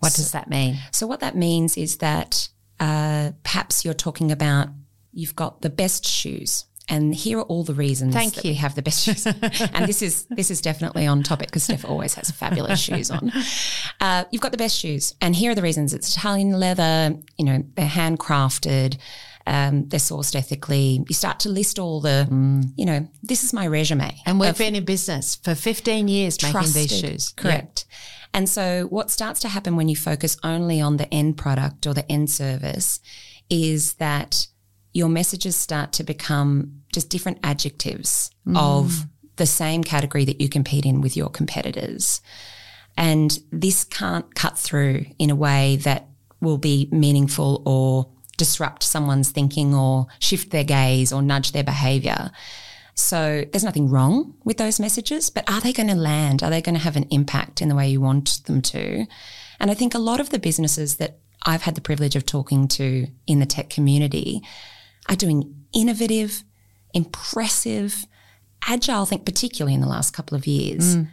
What 0.00 0.12
so, 0.12 0.22
does 0.22 0.32
that 0.32 0.48
mean? 0.50 0.78
So 0.90 1.06
what 1.06 1.20
that 1.20 1.36
means 1.36 1.76
is 1.76 1.98
that 1.98 2.48
uh, 2.80 3.32
perhaps 3.44 3.84
you're 3.84 3.94
talking 3.94 4.32
about 4.32 4.68
you've 5.12 5.36
got 5.36 5.62
the 5.62 5.70
best 5.70 6.04
shoes 6.04 6.64
and 6.88 7.14
here 7.14 7.38
are 7.38 7.44
all 7.44 7.64
the 7.64 7.74
reasons 7.74 8.14
Thank 8.14 8.34
that 8.34 8.44
you. 8.44 8.50
we 8.50 8.54
have 8.56 8.74
the 8.74 8.82
best 8.82 9.04
shoes. 9.04 9.26
and 9.72 9.86
this 9.86 10.02
is 10.02 10.26
this 10.26 10.50
is 10.50 10.60
definitely 10.60 11.06
on 11.06 11.22
topic 11.22 11.48
because 11.48 11.64
Steph 11.64 11.84
always 11.84 12.14
has 12.14 12.30
fabulous 12.30 12.80
shoes 12.80 13.10
on. 13.10 13.32
Uh, 14.00 14.24
you've 14.30 14.42
got 14.42 14.52
the 14.52 14.58
best 14.58 14.76
shoes, 14.76 15.14
and 15.20 15.34
here 15.34 15.52
are 15.52 15.54
the 15.54 15.62
reasons: 15.62 15.94
it's 15.94 16.14
Italian 16.14 16.52
leather. 16.52 17.16
You 17.38 17.44
know, 17.44 17.64
they're 17.74 17.86
handcrafted. 17.86 18.98
Um, 19.46 19.88
they're 19.88 20.00
sourced 20.00 20.34
ethically. 20.34 21.04
You 21.06 21.14
start 21.14 21.40
to 21.40 21.50
list 21.50 21.78
all 21.78 22.00
the, 22.00 22.26
mm. 22.30 22.64
you 22.76 22.86
know, 22.86 23.06
this 23.22 23.44
is 23.44 23.52
my 23.52 23.66
resume. 23.66 24.16
And 24.24 24.40
we've 24.40 24.56
been 24.56 24.74
in 24.74 24.86
business 24.86 25.36
for 25.36 25.54
15 25.54 26.08
years 26.08 26.38
trusted, 26.38 26.74
making 26.74 26.88
these 26.88 26.98
shoes. 26.98 27.28
Correct. 27.36 27.84
Yeah. 27.86 27.96
And 28.34 28.48
so 28.48 28.86
what 28.88 29.10
starts 29.10 29.40
to 29.40 29.48
happen 29.48 29.76
when 29.76 29.88
you 29.88 29.96
focus 29.96 30.38
only 30.42 30.80
on 30.80 30.96
the 30.96 31.12
end 31.12 31.36
product 31.36 31.86
or 31.86 31.92
the 31.92 32.10
end 32.10 32.30
service 32.30 33.00
is 33.50 33.94
that 33.94 34.48
your 34.94 35.08
messages 35.08 35.56
start 35.56 35.92
to 35.92 36.04
become 36.04 36.80
just 36.92 37.10
different 37.10 37.38
adjectives 37.42 38.30
mm. 38.46 38.56
of 38.56 39.04
the 39.36 39.44
same 39.44 39.82
category 39.82 40.24
that 40.24 40.40
you 40.40 40.48
compete 40.48 40.86
in 40.86 41.00
with 41.00 41.16
your 41.16 41.28
competitors. 41.28 42.22
And 42.96 43.36
this 43.50 43.82
can't 43.82 44.32
cut 44.36 44.56
through 44.56 45.06
in 45.18 45.30
a 45.30 45.34
way 45.34 45.76
that 45.76 46.06
will 46.40 46.58
be 46.58 46.88
meaningful 46.92 47.62
or 47.66 48.08
disrupt 48.36 48.84
someone's 48.84 49.30
thinking 49.30 49.74
or 49.74 50.06
shift 50.20 50.50
their 50.50 50.64
gaze 50.64 51.12
or 51.12 51.22
nudge 51.22 51.50
their 51.52 51.64
behavior. 51.64 52.30
So 52.94 53.44
there's 53.50 53.64
nothing 53.64 53.90
wrong 53.90 54.34
with 54.44 54.58
those 54.58 54.78
messages, 54.78 55.28
but 55.28 55.48
are 55.50 55.60
they 55.60 55.72
going 55.72 55.88
to 55.88 55.96
land? 55.96 56.44
Are 56.44 56.50
they 56.50 56.62
going 56.62 56.76
to 56.76 56.80
have 56.80 56.96
an 56.96 57.08
impact 57.10 57.60
in 57.60 57.68
the 57.68 57.74
way 57.74 57.88
you 57.88 58.00
want 58.00 58.44
them 58.44 58.62
to? 58.62 59.06
And 59.58 59.70
I 59.70 59.74
think 59.74 59.94
a 59.94 59.98
lot 59.98 60.20
of 60.20 60.30
the 60.30 60.38
businesses 60.38 60.96
that 60.96 61.18
I've 61.44 61.62
had 61.62 61.74
the 61.74 61.80
privilege 61.80 62.14
of 62.14 62.24
talking 62.24 62.68
to 62.68 63.08
in 63.26 63.40
the 63.40 63.46
tech 63.46 63.68
community 63.68 64.42
are 65.08 65.16
doing 65.16 65.54
innovative, 65.72 66.44
impressive, 66.92 68.06
agile, 68.66 69.02
I 69.02 69.06
think 69.06 69.24
particularly 69.24 69.74
in 69.74 69.80
the 69.80 69.88
last 69.88 70.12
couple 70.12 70.36
of 70.36 70.46
years. 70.46 70.96
Mm. 70.96 71.08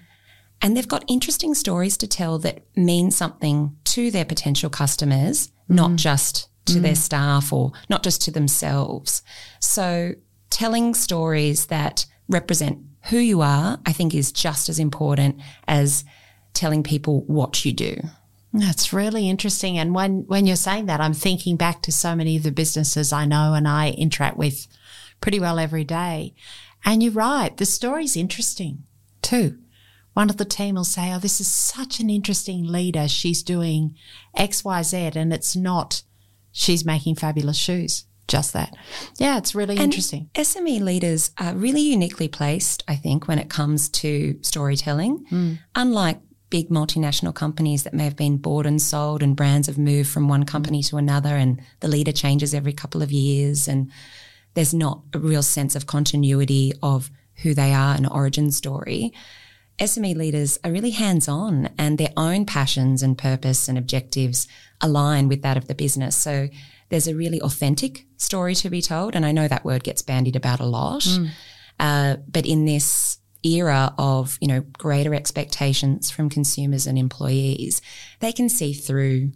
And 0.61 0.77
they've 0.77 0.87
got 0.87 1.03
interesting 1.07 1.55
stories 1.55 1.97
to 1.97 2.07
tell 2.07 2.37
that 2.39 2.63
mean 2.75 3.11
something 3.11 3.75
to 3.85 4.11
their 4.11 4.25
potential 4.25 4.69
customers, 4.69 5.47
mm. 5.47 5.75
not 5.75 5.95
just 5.95 6.49
to 6.65 6.73
mm. 6.73 6.81
their 6.83 6.95
staff 6.95 7.51
or 7.51 7.71
not 7.89 8.03
just 8.03 8.21
to 8.23 8.31
themselves. 8.31 9.23
So 9.59 10.13
telling 10.49 10.93
stories 10.93 11.67
that 11.67 12.05
represent 12.29 12.79
who 13.05 13.17
you 13.17 13.41
are, 13.41 13.79
I 13.85 13.93
think 13.93 14.13
is 14.13 14.31
just 14.31 14.69
as 14.69 14.77
important 14.77 15.41
as 15.67 16.05
telling 16.53 16.83
people 16.83 17.21
what 17.21 17.65
you 17.65 17.73
do. 17.73 17.99
That's 18.53 18.91
really 18.91 19.29
interesting. 19.29 19.77
And 19.77 19.95
when, 19.95 20.25
when 20.27 20.45
you're 20.45 20.55
saying 20.55 20.87
that, 20.87 20.99
I'm 20.99 21.13
thinking 21.13 21.55
back 21.55 21.81
to 21.83 21.91
so 21.91 22.15
many 22.15 22.35
of 22.35 22.43
the 22.43 22.51
businesses 22.51 23.13
I 23.13 23.25
know 23.25 23.53
and 23.53 23.67
I 23.67 23.91
interact 23.91 24.37
with 24.37 24.67
pretty 25.21 25.39
well 25.39 25.57
every 25.57 25.83
day. 25.83 26.33
And 26.83 27.01
you're 27.01 27.13
right. 27.13 27.55
The 27.55 27.65
story's 27.65 28.17
interesting 28.17 28.83
too. 29.21 29.57
One 30.13 30.29
of 30.29 30.37
the 30.37 30.45
team 30.45 30.75
will 30.75 30.83
say, 30.83 31.13
Oh, 31.13 31.19
this 31.19 31.39
is 31.39 31.47
such 31.47 31.99
an 31.99 32.09
interesting 32.09 32.67
leader. 32.67 33.07
She's 33.07 33.43
doing 33.43 33.95
X, 34.35 34.65
Y, 34.65 34.81
Z. 34.81 35.11
And 35.15 35.31
it's 35.31 35.55
not, 35.55 36.03
she's 36.51 36.83
making 36.83 37.15
fabulous 37.15 37.57
shoes. 37.57 38.05
Just 38.27 38.53
that. 38.53 38.73
Yeah, 39.17 39.37
it's 39.37 39.55
really 39.55 39.75
and 39.75 39.85
interesting. 39.85 40.29
SME 40.35 40.79
leaders 40.81 41.31
are 41.37 41.53
really 41.53 41.81
uniquely 41.81 42.29
placed, 42.29 42.83
I 42.87 42.95
think, 42.95 43.27
when 43.27 43.39
it 43.39 43.49
comes 43.49 43.89
to 43.89 44.37
storytelling. 44.41 45.25
Mm. 45.29 45.59
Unlike 45.75 46.21
big 46.51 46.69
multinational 46.69 47.33
companies 47.33 47.83
that 47.83 47.93
may 47.93 48.03
have 48.03 48.15
been 48.15 48.37
bought 48.37 48.67
and 48.67 48.79
sold 48.79 49.23
and 49.23 49.35
brands 49.35 49.65
have 49.67 49.77
moved 49.79 50.09
from 50.09 50.27
one 50.27 50.45
company 50.45 50.83
to 50.83 50.97
another 50.97 51.35
and 51.35 51.59
the 51.79 51.87
leader 51.87 52.11
changes 52.11 52.53
every 52.53 52.73
couple 52.73 53.01
of 53.01 53.11
years 53.11 53.67
and 53.67 53.91
there's 54.53 54.73
not 54.73 55.01
a 55.13 55.17
real 55.17 55.41
sense 55.41 55.75
of 55.75 55.87
continuity 55.87 56.73
of 56.83 57.09
who 57.41 57.53
they 57.55 57.73
are 57.73 57.95
and 57.95 58.07
origin 58.07 58.51
story. 58.51 59.11
SME 59.79 60.15
leaders 60.15 60.59
are 60.63 60.71
really 60.71 60.91
hands 60.91 61.27
on 61.27 61.69
and 61.77 61.97
their 61.97 62.13
own 62.15 62.45
passions 62.45 63.01
and 63.01 63.17
purpose 63.17 63.67
and 63.67 63.77
objectives 63.77 64.47
align 64.81 65.27
with 65.27 65.41
that 65.41 65.57
of 65.57 65.67
the 65.67 65.73
business. 65.73 66.15
So 66.15 66.49
there's 66.89 67.07
a 67.07 67.15
really 67.15 67.41
authentic 67.41 68.05
story 68.17 68.53
to 68.55 68.69
be 68.69 68.81
told. 68.81 69.15
And 69.15 69.25
I 69.25 69.31
know 69.31 69.47
that 69.47 69.65
word 69.65 69.83
gets 69.83 70.01
bandied 70.01 70.35
about 70.35 70.59
a 70.59 70.65
lot. 70.65 71.01
Mm. 71.01 71.29
Uh, 71.79 72.17
but 72.27 72.45
in 72.45 72.65
this 72.65 73.17
era 73.43 73.93
of, 73.97 74.37
you 74.41 74.47
know, 74.47 74.61
greater 74.61 75.13
expectations 75.13 76.11
from 76.11 76.29
consumers 76.29 76.87
and 76.87 76.97
employees, 76.97 77.81
they 78.19 78.31
can 78.31 78.49
see 78.49 78.73
through 78.73 79.31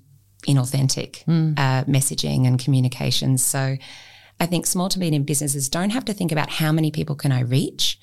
inauthentic 0.48 1.24
mm. 1.26 1.58
uh, 1.58 1.84
messaging 1.86 2.48
and 2.48 2.60
communications. 2.60 3.44
So 3.44 3.78
I 4.40 4.46
think 4.46 4.66
small 4.66 4.90
to 4.90 5.00
medium 5.00 5.24
businesses 5.24 5.70
don't 5.70 5.92
have 5.92 6.06
to 6.06 6.14
think 6.14 6.32
about 6.32 6.50
how 6.50 6.72
many 6.72 6.92
people 6.92 7.16
can 7.16 7.32
I 7.32 7.42
reach. 7.42 8.00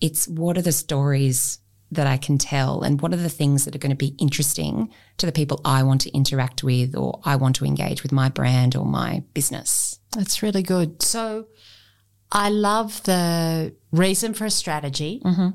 It's 0.00 0.26
what 0.26 0.58
are 0.58 0.62
the 0.62 0.72
stories 0.72 1.58
that 1.90 2.06
I 2.06 2.16
can 2.16 2.38
tell 2.38 2.82
and 2.82 3.00
what 3.00 3.12
are 3.12 3.18
the 3.18 3.28
things 3.28 3.64
that 3.64 3.74
are 3.74 3.78
going 3.78 3.90
to 3.90 3.96
be 3.96 4.16
interesting 4.18 4.90
to 5.18 5.26
the 5.26 5.32
people 5.32 5.60
I 5.64 5.82
want 5.84 6.00
to 6.02 6.10
interact 6.12 6.64
with 6.64 6.96
or 6.96 7.20
I 7.24 7.36
want 7.36 7.56
to 7.56 7.64
engage 7.64 8.02
with 8.02 8.10
my 8.10 8.28
brand 8.28 8.74
or 8.74 8.84
my 8.84 9.22
business. 9.32 10.00
That's 10.12 10.42
really 10.42 10.62
good. 10.62 11.02
So 11.02 11.46
I 12.32 12.48
love 12.48 13.02
the 13.04 13.74
reason 13.92 14.34
for 14.34 14.44
a 14.44 14.50
strategy. 14.50 15.20
Mm-hmm. 15.24 15.48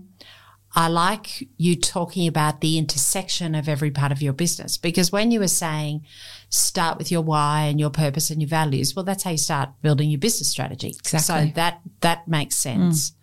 I 0.75 0.87
like 0.87 1.47
you 1.57 1.75
talking 1.75 2.27
about 2.27 2.61
the 2.61 2.77
intersection 2.77 3.55
of 3.55 3.67
every 3.67 3.89
part 3.89 4.11
of 4.11 4.21
your 4.21 4.33
business 4.33 4.77
because 4.77 5.11
when 5.11 5.31
you 5.31 5.39
were 5.39 5.47
saying 5.47 6.05
start 6.49 6.97
with 6.97 7.11
your 7.11 7.21
why 7.21 7.63
and 7.63 7.79
your 7.79 7.89
purpose 7.89 8.29
and 8.29 8.41
your 8.41 8.49
values, 8.49 8.95
well, 8.95 9.03
that's 9.03 9.23
how 9.23 9.31
you 9.31 9.37
start 9.37 9.69
building 9.81 10.09
your 10.11 10.19
business 10.19 10.49
strategy. 10.49 10.89
Exactly. 10.89 11.47
So 11.47 11.51
that 11.55 11.81
that 12.01 12.27
makes 12.27 12.55
sense. 12.55 13.11
Mm. 13.11 13.15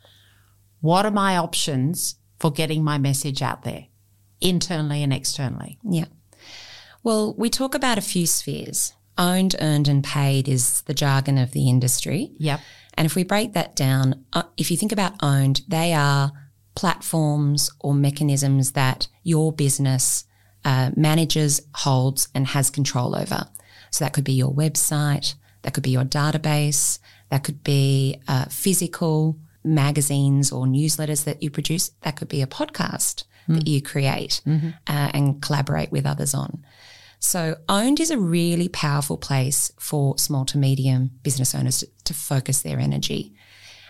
What 0.81 1.07
are 1.07 1.13
my 1.13 1.37
options 1.37 2.17
for 2.39 2.51
getting 2.51 2.83
my 2.83 2.99
message 2.99 3.43
out 3.43 3.63
there, 3.63 3.87
internally 4.41 5.03
and 5.03 5.13
externally? 5.13 5.79
Yeah. 5.85 6.07
Well, 7.03 7.35
we 7.39 7.49
talk 7.49 7.75
about 7.75 7.99
a 7.99 8.03
few 8.03 8.27
spheres. 8.27 8.93
Owned, 9.19 9.55
earned, 9.61 9.89
and 9.89 10.05
paid 10.05 10.47
is 10.47 10.83
the 10.83 10.93
jargon 10.93 11.39
of 11.39 11.53
the 11.53 11.71
industry. 11.71 12.33
Yep. 12.39 12.61
And 12.97 13.07
if 13.07 13.15
we 13.15 13.25
break 13.25 13.53
that 13.53 13.77
down, 13.77 14.25
uh, 14.33 14.45
if 14.57 14.71
you 14.71 14.77
think 14.77 14.93
about 14.93 15.15
owned, 15.23 15.63
they 15.69 15.93
are 15.93 16.33
platforms 16.75 17.71
or 17.81 17.95
mechanisms 17.95 18.73
that 18.73 19.09
your 19.23 19.53
business 19.53 20.25
uh, 20.65 20.91
manages, 20.97 21.63
holds, 21.75 22.29
and 22.35 22.47
has 22.49 22.71
control 22.71 23.15
over. 23.15 23.49
So 23.91 24.05
that 24.05 24.13
could 24.13 24.25
be 24.25 24.33
your 24.33 24.53
website, 24.53 25.35
that 25.63 25.75
could 25.75 25.83
be 25.83 25.91
your 25.91 26.05
database, 26.05 26.99
that 27.31 27.45
could 27.45 27.63
be 27.63 28.21
uh, 28.29 28.47
physical 28.47 29.39
magazines 29.65 30.53
or 30.53 30.67
newsletters 30.67 31.25
that 31.25 31.43
you 31.43 31.51
produce, 31.51 31.91
that 32.03 32.17
could 32.17 32.29
be 32.29 32.43
a 32.43 32.47
podcast 32.47 33.25
mm. 33.49 33.57
that 33.57 33.67
you 33.67 33.83
create 33.83 34.41
mm-hmm. 34.47 34.71
uh, 34.87 35.11
and 35.13 35.43
collaborate 35.43 35.91
with 35.91 36.07
others 36.07 36.35
on. 36.35 36.65
So, 37.19 37.57
owned 37.69 38.01
is 38.01 38.11
a 38.11 38.19
really 38.19 38.69
powerful 38.69 39.17
place 39.17 39.73
for 39.79 40.19
small 40.19 40.45
to 40.47 40.59
medium 40.59 41.11
business 41.23 41.55
owners 41.55 41.81
to, 41.81 41.89
to 42.05 42.15
focus 42.15 42.63
their 42.63 42.79
energy. 42.79 43.35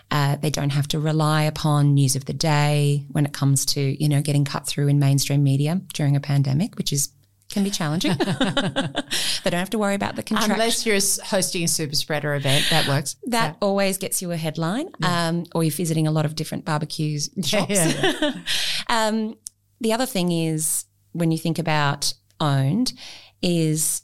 Uh, 0.09 0.37
they 0.37 0.49
don't 0.49 0.69
have 0.69 0.87
to 0.87 0.99
rely 0.99 1.43
upon 1.43 1.93
news 1.93 2.15
of 2.15 2.25
the 2.25 2.33
day 2.33 3.05
when 3.11 3.25
it 3.25 3.33
comes 3.33 3.65
to, 3.65 4.01
you 4.01 4.07
know, 4.07 4.21
getting 4.21 4.45
cut 4.45 4.65
through 4.65 4.87
in 4.87 4.99
mainstream 4.99 5.43
media 5.43 5.81
during 5.93 6.15
a 6.15 6.19
pandemic, 6.19 6.77
which 6.77 6.93
is 6.93 7.09
can 7.49 7.63
be 7.63 7.69
challenging. 7.69 8.15
they 8.17 9.49
don't 9.49 9.53
have 9.53 9.69
to 9.69 9.77
worry 9.77 9.95
about 9.95 10.15
the 10.15 10.23
contraction. 10.23 10.51
Unless 10.51 10.85
you're 10.85 10.99
hosting 11.25 11.63
a 11.63 11.67
super 11.67 11.95
spreader 11.95 12.35
event, 12.35 12.65
that 12.69 12.87
works. 12.87 13.15
That 13.27 13.47
yeah. 13.47 13.57
always 13.61 13.97
gets 13.97 14.21
you 14.21 14.31
a 14.31 14.37
headline, 14.37 14.89
yeah. 14.99 15.29
um, 15.29 15.45
or 15.55 15.63
you're 15.63 15.71
visiting 15.71 16.07
a 16.07 16.11
lot 16.11 16.25
of 16.25 16.35
different 16.35 16.65
barbecues 16.65 17.29
shops. 17.43 17.69
Yeah, 17.69 18.33
um, 18.87 19.35
the 19.79 19.93
other 19.93 20.05
thing 20.05 20.31
is 20.31 20.85
when 21.13 21.31
you 21.31 21.37
think 21.37 21.57
about 21.57 22.13
owned, 22.39 22.93
is 23.41 24.03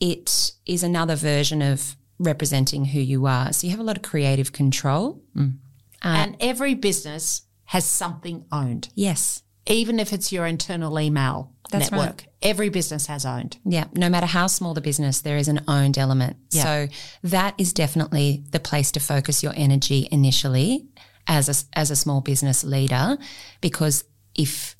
it 0.00 0.52
is 0.66 0.82
another 0.82 1.16
version 1.16 1.62
of 1.62 1.96
representing 2.18 2.86
who 2.86 3.00
you 3.00 3.26
are. 3.26 3.52
So 3.52 3.66
you 3.66 3.70
have 3.70 3.80
a 3.80 3.84
lot 3.84 3.96
of 3.96 4.02
creative 4.02 4.52
control. 4.52 5.22
Mm. 5.36 5.58
Uh, 6.02 6.08
and 6.08 6.36
every 6.40 6.74
business 6.74 7.42
has 7.64 7.84
something 7.84 8.44
owned. 8.52 8.88
Yes. 8.94 9.42
Even 9.66 9.98
if 9.98 10.12
it's 10.12 10.32
your 10.32 10.46
internal 10.46 11.00
email 11.00 11.52
That's 11.70 11.90
network, 11.90 12.08
right. 12.08 12.28
every 12.42 12.68
business 12.68 13.06
has 13.06 13.26
owned. 13.26 13.58
Yeah. 13.64 13.86
No 13.94 14.08
matter 14.08 14.26
how 14.26 14.46
small 14.46 14.74
the 14.74 14.80
business, 14.80 15.22
there 15.22 15.36
is 15.36 15.48
an 15.48 15.62
owned 15.66 15.98
element. 15.98 16.36
Yeah. 16.50 16.62
So 16.62 16.88
that 17.24 17.54
is 17.58 17.72
definitely 17.72 18.44
the 18.50 18.60
place 18.60 18.92
to 18.92 19.00
focus 19.00 19.42
your 19.42 19.54
energy 19.56 20.08
initially 20.12 20.86
as 21.26 21.48
a, 21.48 21.78
as 21.78 21.90
a 21.90 21.96
small 21.96 22.20
business 22.20 22.62
leader, 22.62 23.18
because 23.60 24.04
if 24.34 24.76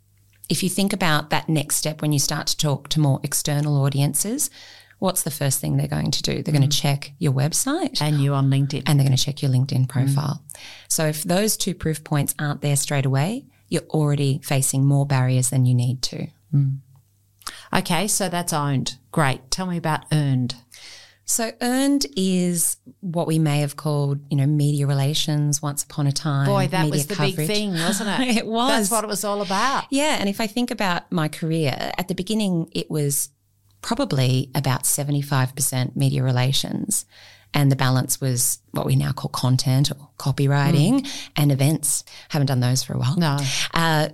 if 0.49 0.62
you 0.62 0.69
think 0.69 0.93
about 0.93 1.31
that 1.31 1.49
next 1.49 1.76
step 1.76 2.03
when 2.03 2.12
you 2.12 2.19
start 2.19 2.47
to 2.49 2.57
talk 2.57 2.88
to 2.91 3.00
more 3.00 3.21
external 3.23 3.83
audiences, 3.83 4.50
what's 4.99 5.23
the 5.23 5.31
first 5.31 5.61
thing 5.61 5.76
they're 5.76 5.88
going 5.88 6.11
to 6.11 6.23
do? 6.23 6.43
They're 6.43 6.55
mm. 6.55 6.59
going 6.59 6.69
to 6.69 6.76
check 6.76 7.12
your 7.19 7.33
website. 7.33 8.00
And 8.00 8.21
you 8.21 8.35
on 8.35 8.50
LinkedIn. 8.50 8.85
And 8.87 8.99
they're 8.99 9.07
going 9.07 9.17
to 9.17 9.23
check 9.23 9.43
your 9.43 9.50
LinkedIn 9.50 9.88
profile. 9.88 10.43
Mm. 10.49 10.61
So 10.88 11.07
if 11.07 11.23
those 11.25 11.57
two 11.57 11.75
proof 11.75 12.05
points 12.05 12.35
aren't 12.38 12.62
there 12.62 12.76
straight 12.76 13.07
away, 13.07 13.47
you're 13.69 13.83
already 13.91 14.41
facing 14.43 14.85
more 14.85 15.07
barriers 15.07 15.50
than 15.50 15.67
you 15.67 15.75
need 15.75 16.03
to. 16.03 16.29
Mm. 16.55 16.79
Okay, 17.75 18.07
so 18.07 18.29
that's 18.29 18.53
owned. 18.53 18.97
Great. 19.11 19.50
Tell 19.50 19.67
me 19.67 19.76
about 19.76 20.05
earned. 20.12 20.55
So 21.28 21.50
earned 21.61 22.06
is 22.16 22.76
what 23.00 23.26
we 23.26 23.40
may 23.40 23.59
have 23.59 23.75
called, 23.75 24.21
you 24.30 24.37
know, 24.37 24.47
media 24.47 24.87
relations 24.87 25.61
once 25.61 25.83
upon 25.83 26.06
a 26.06 26.12
time. 26.12 26.47
Boy, 26.47 26.68
that 26.68 26.88
was 26.88 27.09
the 27.09 27.16
coverage. 27.16 27.37
big 27.37 27.47
thing, 27.49 27.73
wasn't 27.73 28.21
it? 28.21 28.37
it 28.37 28.47
was. 28.47 28.71
That's 28.71 28.90
what 28.92 29.02
it 29.02 29.09
was 29.09 29.25
all 29.25 29.42
about. 29.42 29.87
Yeah. 29.90 30.18
And 30.21 30.28
if 30.28 30.40
I 30.40 30.47
think 30.47 30.71
about 30.71 31.11
my 31.11 31.26
career, 31.26 31.92
at 31.99 32.06
the 32.06 32.14
beginning, 32.14 32.71
it 32.73 32.88
was 32.88 33.30
probably 33.83 34.52
about 34.54 34.85
75% 34.85 35.97
media 35.97 36.23
relations. 36.23 37.06
And 37.52 37.73
the 37.73 37.76
balance 37.76 38.21
was 38.21 38.61
what 38.71 38.87
we 38.87 38.95
now 38.95 39.11
call 39.11 39.30
content 39.30 39.90
or 39.90 40.11
copywriting 40.18 41.00
mm. 41.00 41.28
and 41.35 41.50
events. 41.50 42.04
Haven't 42.28 42.47
done 42.47 42.61
those 42.61 42.85
for 42.85 42.92
a 42.92 42.99
while. 42.99 43.16
No. 43.16 43.38
Uh, 43.75 44.11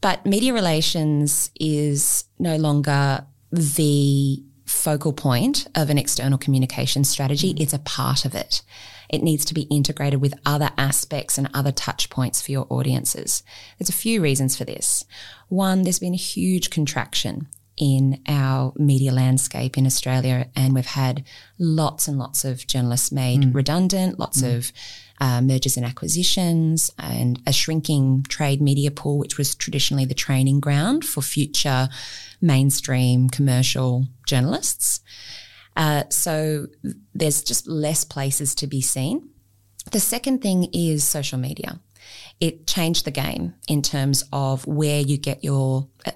but 0.00 0.26
media 0.26 0.52
relations 0.52 1.52
is 1.60 2.24
no 2.40 2.56
longer 2.56 3.24
the 3.52 4.42
focal 4.66 5.12
point 5.12 5.66
of 5.74 5.90
an 5.90 5.98
external 5.98 6.38
communication 6.38 7.04
strategy. 7.04 7.54
Mm. 7.54 7.60
It's 7.60 7.72
a 7.72 7.78
part 7.78 8.24
of 8.24 8.34
it. 8.34 8.62
It 9.08 9.22
needs 9.22 9.44
to 9.46 9.54
be 9.54 9.62
integrated 9.62 10.20
with 10.20 10.34
other 10.44 10.70
aspects 10.76 11.38
and 11.38 11.48
other 11.54 11.72
touch 11.72 12.10
points 12.10 12.42
for 12.42 12.50
your 12.50 12.66
audiences. 12.68 13.42
There's 13.78 13.88
a 13.88 13.92
few 13.92 14.20
reasons 14.20 14.56
for 14.56 14.64
this. 14.64 15.04
One, 15.48 15.82
there's 15.82 16.00
been 16.00 16.14
a 16.14 16.16
huge 16.16 16.70
contraction 16.70 17.46
in 17.76 18.20
our 18.26 18.72
media 18.76 19.12
landscape 19.12 19.76
in 19.76 19.86
Australia, 19.86 20.48
and 20.56 20.74
we've 20.74 20.86
had 20.86 21.24
lots 21.58 22.08
and 22.08 22.18
lots 22.18 22.44
of 22.44 22.66
journalists 22.66 23.12
made 23.12 23.42
mm. 23.42 23.54
redundant, 23.54 24.18
lots 24.18 24.42
mm. 24.42 24.56
of 24.56 24.72
uh, 25.20 25.40
mergers 25.40 25.76
and 25.76 25.86
acquisitions, 25.86 26.90
and 26.98 27.40
a 27.46 27.52
shrinking 27.52 28.24
trade 28.28 28.60
media 28.60 28.90
pool, 28.90 29.18
which 29.18 29.38
was 29.38 29.54
traditionally 29.54 30.04
the 30.04 30.14
training 30.14 30.60
ground 30.60 31.04
for 31.04 31.22
future 31.22 31.88
mainstream 32.40 33.28
commercial 33.28 34.06
journalists. 34.26 35.00
Uh, 35.76 36.04
so 36.08 36.66
there's 37.14 37.42
just 37.42 37.66
less 37.66 38.04
places 38.04 38.54
to 38.54 38.66
be 38.66 38.80
seen. 38.80 39.28
The 39.92 40.00
second 40.00 40.42
thing 40.42 40.68
is 40.72 41.04
social 41.04 41.38
media. 41.38 41.80
It 42.40 42.66
changed 42.66 43.04
the 43.04 43.10
game 43.10 43.54
in 43.68 43.82
terms 43.82 44.24
of 44.32 44.66
where 44.66 45.00
you 45.00 45.16
get 45.16 45.44
your 45.44 45.88
uh, 46.04 46.12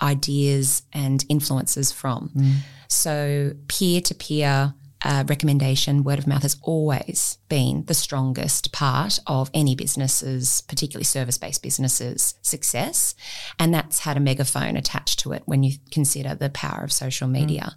ideas 0.00 0.82
and 0.92 1.24
influences 1.28 1.92
from. 1.92 2.30
Mm. 2.34 2.54
So 2.88 3.52
peer 3.68 4.00
to 4.02 4.14
peer 4.14 4.74
uh, 5.04 5.22
recommendation, 5.28 6.02
word 6.02 6.18
of 6.18 6.26
mouth 6.26 6.42
has 6.42 6.56
always 6.62 7.38
been 7.48 7.84
the 7.84 7.94
strongest 7.94 8.72
part 8.72 9.18
of 9.26 9.50
any 9.52 9.76
business's, 9.76 10.62
particularly 10.62 11.04
service 11.04 11.36
based 11.36 11.62
businesses' 11.62 12.34
success. 12.40 13.14
And 13.58 13.72
that's 13.72 14.00
had 14.00 14.16
a 14.16 14.20
megaphone 14.20 14.76
attached 14.76 15.18
to 15.20 15.32
it 15.32 15.42
when 15.44 15.62
you 15.62 15.76
consider 15.90 16.34
the 16.34 16.50
power 16.50 16.82
of 16.82 16.92
social 16.92 17.28
media. 17.28 17.76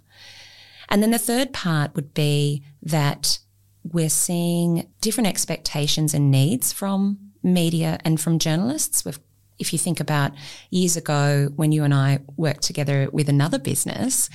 And 0.88 1.02
then 1.02 1.10
the 1.10 1.18
third 1.18 1.52
part 1.52 1.94
would 1.94 2.14
be 2.14 2.64
that 2.82 3.38
we're 3.84 4.08
seeing 4.08 4.90
different 5.00 5.28
expectations 5.28 6.14
and 6.14 6.30
needs 6.30 6.72
from 6.72 7.18
media 7.42 7.98
and 8.04 8.20
from 8.20 8.38
journalists. 8.38 9.04
We've 9.04 9.20
if 9.58 9.72
you 9.72 9.78
think 9.78 10.00
about 10.00 10.32
years 10.70 10.96
ago 10.96 11.50
when 11.56 11.72
you 11.72 11.84
and 11.84 11.94
I 11.94 12.20
worked 12.36 12.62
together 12.62 13.08
with 13.12 13.28
another 13.28 13.58
business, 13.58 14.30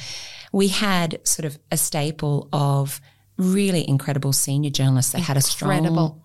we 0.52 0.68
had 0.68 1.20
sort 1.28 1.46
of 1.46 1.58
a 1.72 1.78
staple 1.78 2.50
of 2.54 3.02
really 3.38 3.88
incredible 3.88 4.34
senior 4.34 4.70
journalists 4.70 5.12
that 5.14 5.20
incredible. 5.20 5.34
had 5.34 5.38
a 5.38 5.42
strong. 5.42 6.22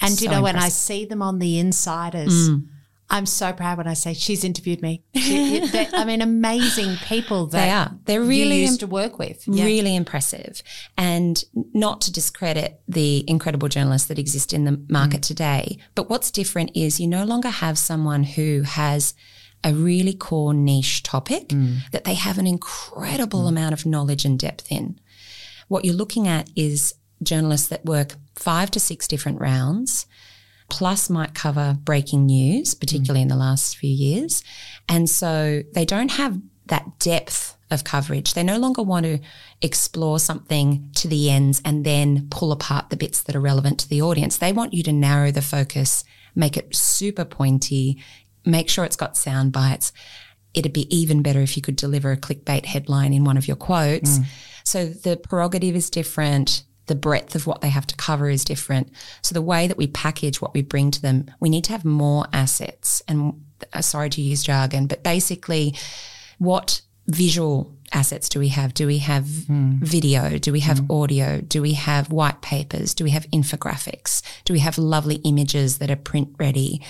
And 0.00 0.12
so 0.12 0.24
you 0.24 0.30
know, 0.30 0.38
impressive. 0.38 0.54
when 0.54 0.62
I 0.64 0.68
see 0.68 1.04
them 1.04 1.22
on 1.22 1.38
the 1.38 1.58
insiders, 1.58 2.50
mm. 2.50 2.66
I'm 3.10 3.24
so 3.24 3.52
proud 3.52 3.78
when 3.78 3.86
I 3.86 3.94
say 3.94 4.12
she's 4.12 4.44
interviewed 4.44 4.82
me. 4.82 5.02
She, 5.14 5.62
I 5.92 6.04
mean, 6.04 6.20
amazing 6.20 6.96
people 6.96 7.46
that 7.46 7.64
they 7.64 7.70
are. 7.70 7.94
They're 8.04 8.20
really 8.20 8.60
used 8.60 8.80
to 8.80 8.86
work 8.86 9.18
with. 9.18 9.48
Yeah. 9.48 9.64
Really 9.64 9.96
impressive, 9.96 10.62
and 10.96 11.42
not 11.72 12.02
to 12.02 12.12
discredit 12.12 12.80
the 12.86 13.24
incredible 13.28 13.68
journalists 13.68 14.08
that 14.08 14.18
exist 14.18 14.52
in 14.52 14.64
the 14.64 14.84
market 14.88 15.22
mm. 15.22 15.26
today. 15.26 15.78
But 15.94 16.10
what's 16.10 16.30
different 16.30 16.72
is 16.74 17.00
you 17.00 17.06
no 17.06 17.24
longer 17.24 17.48
have 17.48 17.78
someone 17.78 18.24
who 18.24 18.62
has 18.62 19.14
a 19.64 19.72
really 19.72 20.14
core 20.14 20.54
niche 20.54 21.02
topic 21.02 21.48
mm. 21.48 21.78
that 21.90 22.04
they 22.04 22.14
have 22.14 22.38
an 22.38 22.46
incredible 22.46 23.44
mm. 23.44 23.48
amount 23.48 23.72
of 23.72 23.86
knowledge 23.86 24.24
and 24.24 24.38
depth 24.38 24.70
in. 24.70 25.00
What 25.68 25.84
you're 25.84 25.94
looking 25.94 26.28
at 26.28 26.50
is 26.54 26.94
journalists 27.22 27.68
that 27.68 27.84
work 27.84 28.14
five 28.34 28.70
to 28.72 28.80
six 28.80 29.08
different 29.08 29.40
rounds 29.40 30.06
plus 30.68 31.08
might 31.08 31.34
cover 31.34 31.78
breaking 31.82 32.26
news, 32.26 32.74
particularly 32.74 33.20
mm. 33.20 33.22
in 33.22 33.28
the 33.28 33.36
last 33.36 33.76
few 33.76 33.90
years. 33.90 34.44
And 34.88 35.08
so 35.08 35.62
they 35.74 35.84
don't 35.84 36.12
have 36.12 36.38
that 36.66 36.98
depth 36.98 37.56
of 37.70 37.84
coverage. 37.84 38.34
They 38.34 38.42
no 38.42 38.58
longer 38.58 38.82
want 38.82 39.04
to 39.04 39.18
explore 39.60 40.18
something 40.18 40.90
to 40.96 41.08
the 41.08 41.30
ends 41.30 41.60
and 41.64 41.84
then 41.84 42.28
pull 42.30 42.52
apart 42.52 42.90
the 42.90 42.96
bits 42.96 43.22
that 43.22 43.36
are 43.36 43.40
relevant 43.40 43.80
to 43.80 43.88
the 43.88 44.02
audience. 44.02 44.38
They 44.38 44.52
want 44.52 44.72
you 44.72 44.82
to 44.84 44.92
narrow 44.92 45.30
the 45.30 45.42
focus, 45.42 46.04
make 46.34 46.56
it 46.56 46.74
super 46.74 47.24
pointy, 47.24 48.02
make 48.44 48.70
sure 48.70 48.84
it's 48.84 48.96
got 48.96 49.16
sound 49.16 49.52
bites. 49.52 49.92
It'd 50.54 50.72
be 50.72 50.94
even 50.94 51.22
better 51.22 51.40
if 51.40 51.56
you 51.56 51.62
could 51.62 51.76
deliver 51.76 52.10
a 52.10 52.16
clickbait 52.16 52.64
headline 52.64 53.12
in 53.12 53.24
one 53.24 53.36
of 53.36 53.46
your 53.46 53.56
quotes. 53.56 54.18
Mm. 54.18 54.24
So 54.64 54.86
the 54.86 55.16
prerogative 55.16 55.76
is 55.76 55.90
different 55.90 56.64
the 56.88 56.94
breadth 56.94 57.34
of 57.34 57.46
what 57.46 57.60
they 57.60 57.68
have 57.68 57.86
to 57.86 57.96
cover 57.96 58.28
is 58.28 58.44
different. 58.44 58.90
So 59.22 59.34
the 59.34 59.42
way 59.42 59.66
that 59.66 59.76
we 59.76 59.86
package 59.86 60.40
what 60.40 60.54
we 60.54 60.62
bring 60.62 60.90
to 60.90 61.00
them, 61.00 61.30
we 61.40 61.48
need 61.48 61.64
to 61.64 61.72
have 61.72 61.84
more 61.84 62.26
assets. 62.32 63.02
And 63.06 63.44
uh, 63.72 63.80
sorry 63.80 64.10
to 64.10 64.20
use 64.20 64.42
jargon, 64.42 64.86
but 64.86 65.02
basically, 65.02 65.74
what 66.38 66.82
visual 67.06 67.74
assets 67.92 68.28
do 68.28 68.38
we 68.38 68.48
have? 68.48 68.74
Do 68.74 68.86
we 68.86 68.98
have 68.98 69.24
mm. 69.24 69.78
video? 69.80 70.38
Do 70.38 70.52
we 70.52 70.60
have 70.60 70.80
mm. 70.80 71.02
audio? 71.02 71.40
Do 71.40 71.62
we 71.62 71.72
have 71.72 72.10
white 72.10 72.42
papers? 72.42 72.94
Do 72.94 73.04
we 73.04 73.10
have 73.10 73.26
infographics? 73.30 74.22
Do 74.44 74.52
we 74.52 74.58
have 74.60 74.78
lovely 74.78 75.16
images 75.16 75.78
that 75.78 75.90
are 75.90 75.96
print 75.96 76.34
ready? 76.38 76.82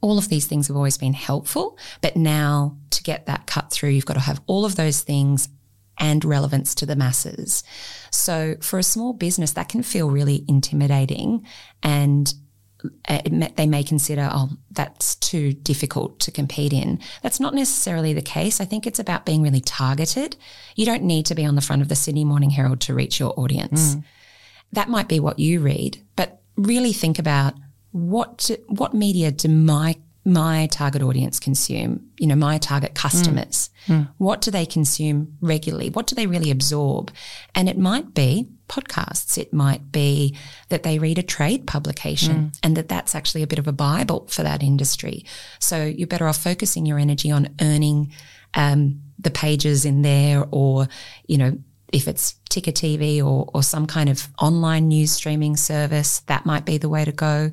All 0.00 0.18
of 0.18 0.28
these 0.28 0.46
things 0.46 0.68
have 0.68 0.76
always 0.76 0.98
been 0.98 1.14
helpful, 1.14 1.78
but 2.02 2.14
now 2.14 2.76
to 2.90 3.02
get 3.02 3.26
that 3.26 3.46
cut 3.46 3.70
through, 3.70 3.90
you've 3.90 4.04
got 4.04 4.14
to 4.14 4.20
have 4.20 4.42
all 4.46 4.66
of 4.66 4.76
those 4.76 5.00
things 5.00 5.48
and 5.98 6.24
relevance 6.24 6.74
to 6.76 6.86
the 6.86 6.96
masses. 6.96 7.62
So 8.10 8.56
for 8.60 8.78
a 8.78 8.82
small 8.82 9.12
business, 9.12 9.52
that 9.52 9.68
can 9.68 9.82
feel 9.82 10.10
really 10.10 10.44
intimidating 10.48 11.46
and 11.82 12.32
uh, 13.08 13.20
they 13.56 13.66
may 13.66 13.82
consider, 13.82 14.28
oh, 14.30 14.50
that's 14.70 15.14
too 15.16 15.52
difficult 15.52 16.20
to 16.20 16.30
compete 16.30 16.72
in. 16.72 17.00
That's 17.22 17.40
not 17.40 17.54
necessarily 17.54 18.12
the 18.12 18.22
case. 18.22 18.60
I 18.60 18.66
think 18.66 18.86
it's 18.86 18.98
about 18.98 19.24
being 19.24 19.42
really 19.42 19.60
targeted. 19.60 20.36
You 20.76 20.84
don't 20.84 21.02
need 21.02 21.26
to 21.26 21.34
be 21.34 21.44
on 21.44 21.54
the 21.54 21.62
front 21.62 21.82
of 21.82 21.88
the 21.88 21.96
Sydney 21.96 22.24
Morning 22.24 22.50
Herald 22.50 22.80
to 22.82 22.94
reach 22.94 23.18
your 23.18 23.38
audience. 23.38 23.94
Mm. 23.94 24.04
That 24.72 24.88
might 24.88 25.08
be 25.08 25.20
what 25.20 25.38
you 25.38 25.60
read, 25.60 26.02
but 26.16 26.42
really 26.56 26.92
think 26.92 27.18
about 27.18 27.54
what 27.92 28.50
what 28.66 28.92
media 28.92 29.30
do 29.30 29.48
my 29.48 29.96
my 30.24 30.66
target 30.70 31.02
audience 31.02 31.38
consume, 31.38 32.10
you 32.18 32.26
know, 32.26 32.36
my 32.36 32.58
target 32.58 32.94
customers? 32.94 33.70
Mm. 33.86 33.94
Mm. 33.94 34.08
What 34.18 34.40
do 34.40 34.50
they 34.50 34.64
consume 34.64 35.36
regularly? 35.40 35.90
What 35.90 36.06
do 36.06 36.14
they 36.14 36.26
really 36.26 36.50
absorb? 36.50 37.12
And 37.54 37.68
it 37.68 37.78
might 37.78 38.14
be 38.14 38.48
podcasts. 38.68 39.36
It 39.36 39.52
might 39.52 39.92
be 39.92 40.36
that 40.70 40.82
they 40.82 40.98
read 40.98 41.18
a 41.18 41.22
trade 41.22 41.66
publication 41.66 42.36
mm. 42.36 42.58
and 42.62 42.76
that 42.76 42.88
that's 42.88 43.14
actually 43.14 43.42
a 43.42 43.46
bit 43.46 43.58
of 43.58 43.68
a 43.68 43.72
Bible 43.72 44.26
for 44.28 44.42
that 44.42 44.62
industry. 44.62 45.24
So 45.58 45.84
you're 45.84 46.06
better 46.06 46.28
off 46.28 46.42
focusing 46.42 46.86
your 46.86 46.98
energy 46.98 47.30
on 47.30 47.54
earning 47.60 48.12
um, 48.54 49.02
the 49.18 49.30
pages 49.30 49.84
in 49.84 50.02
there 50.02 50.44
or, 50.50 50.88
you 51.26 51.38
know, 51.38 51.58
if 51.92 52.08
it's 52.08 52.34
ticker 52.48 52.72
TV 52.72 53.24
or, 53.24 53.48
or 53.54 53.62
some 53.62 53.86
kind 53.86 54.08
of 54.08 54.26
online 54.40 54.88
news 54.88 55.12
streaming 55.12 55.56
service, 55.56 56.20
that 56.20 56.44
might 56.46 56.64
be 56.64 56.78
the 56.78 56.88
way 56.88 57.04
to 57.04 57.12
go. 57.12 57.50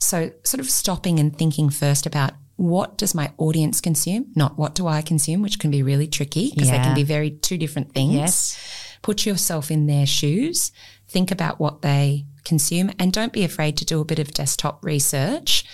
So 0.00 0.32
sort 0.44 0.60
of 0.60 0.70
stopping 0.70 1.20
and 1.20 1.36
thinking 1.36 1.70
first 1.70 2.06
about 2.06 2.32
what 2.56 2.98
does 2.98 3.14
my 3.14 3.32
audience 3.38 3.80
consume, 3.80 4.26
not 4.34 4.58
what 4.58 4.74
do 4.74 4.86
I 4.86 5.00
consume, 5.00 5.40
which 5.40 5.58
can 5.58 5.70
be 5.70 5.82
really 5.82 6.06
tricky 6.06 6.50
because 6.50 6.68
yeah. 6.68 6.78
they 6.78 6.84
can 6.84 6.94
be 6.94 7.04
very 7.04 7.30
two 7.30 7.56
different 7.56 7.94
things. 7.94 8.14
Yes. 8.14 8.98
Put 9.02 9.24
yourself 9.24 9.70
in 9.70 9.86
their 9.86 10.04
shoes, 10.04 10.72
think 11.08 11.30
about 11.30 11.58
what 11.58 11.80
they 11.80 12.26
consume, 12.44 12.90
and 12.98 13.14
don't 13.14 13.32
be 13.32 13.44
afraid 13.44 13.78
to 13.78 13.86
do 13.86 14.00
a 14.00 14.04
bit 14.04 14.18
of 14.18 14.32
desktop 14.32 14.84
research. 14.84 15.64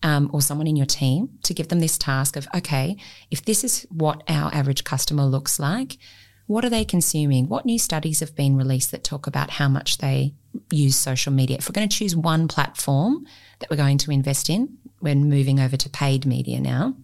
Um, 0.00 0.30
or 0.32 0.40
someone 0.40 0.68
in 0.68 0.76
your 0.76 0.86
team 0.86 1.40
to 1.42 1.52
give 1.52 1.66
them 1.66 1.80
this 1.80 1.98
task 1.98 2.36
of, 2.36 2.46
okay, 2.54 2.96
if 3.32 3.44
this 3.44 3.64
is 3.64 3.84
what 3.90 4.22
our 4.28 4.54
average 4.54 4.84
customer 4.84 5.24
looks 5.24 5.58
like, 5.58 5.98
what 6.48 6.64
are 6.64 6.70
they 6.70 6.84
consuming? 6.84 7.48
What 7.48 7.64
new 7.66 7.78
studies 7.78 8.20
have 8.20 8.34
been 8.34 8.56
released 8.56 8.90
that 8.90 9.04
talk 9.04 9.26
about 9.26 9.50
how 9.50 9.68
much 9.68 9.98
they 9.98 10.34
use 10.72 10.96
social 10.96 11.32
media? 11.32 11.58
If 11.58 11.68
we're 11.68 11.74
going 11.74 11.88
to 11.88 11.96
choose 11.96 12.16
one 12.16 12.48
platform 12.48 13.26
that 13.58 13.70
we're 13.70 13.76
going 13.76 13.98
to 13.98 14.10
invest 14.10 14.50
in. 14.50 14.78
We're 15.00 15.14
moving 15.14 15.60
over 15.60 15.76
to 15.76 15.90
paid 15.90 16.26
media 16.26 16.60
now. 16.60 16.94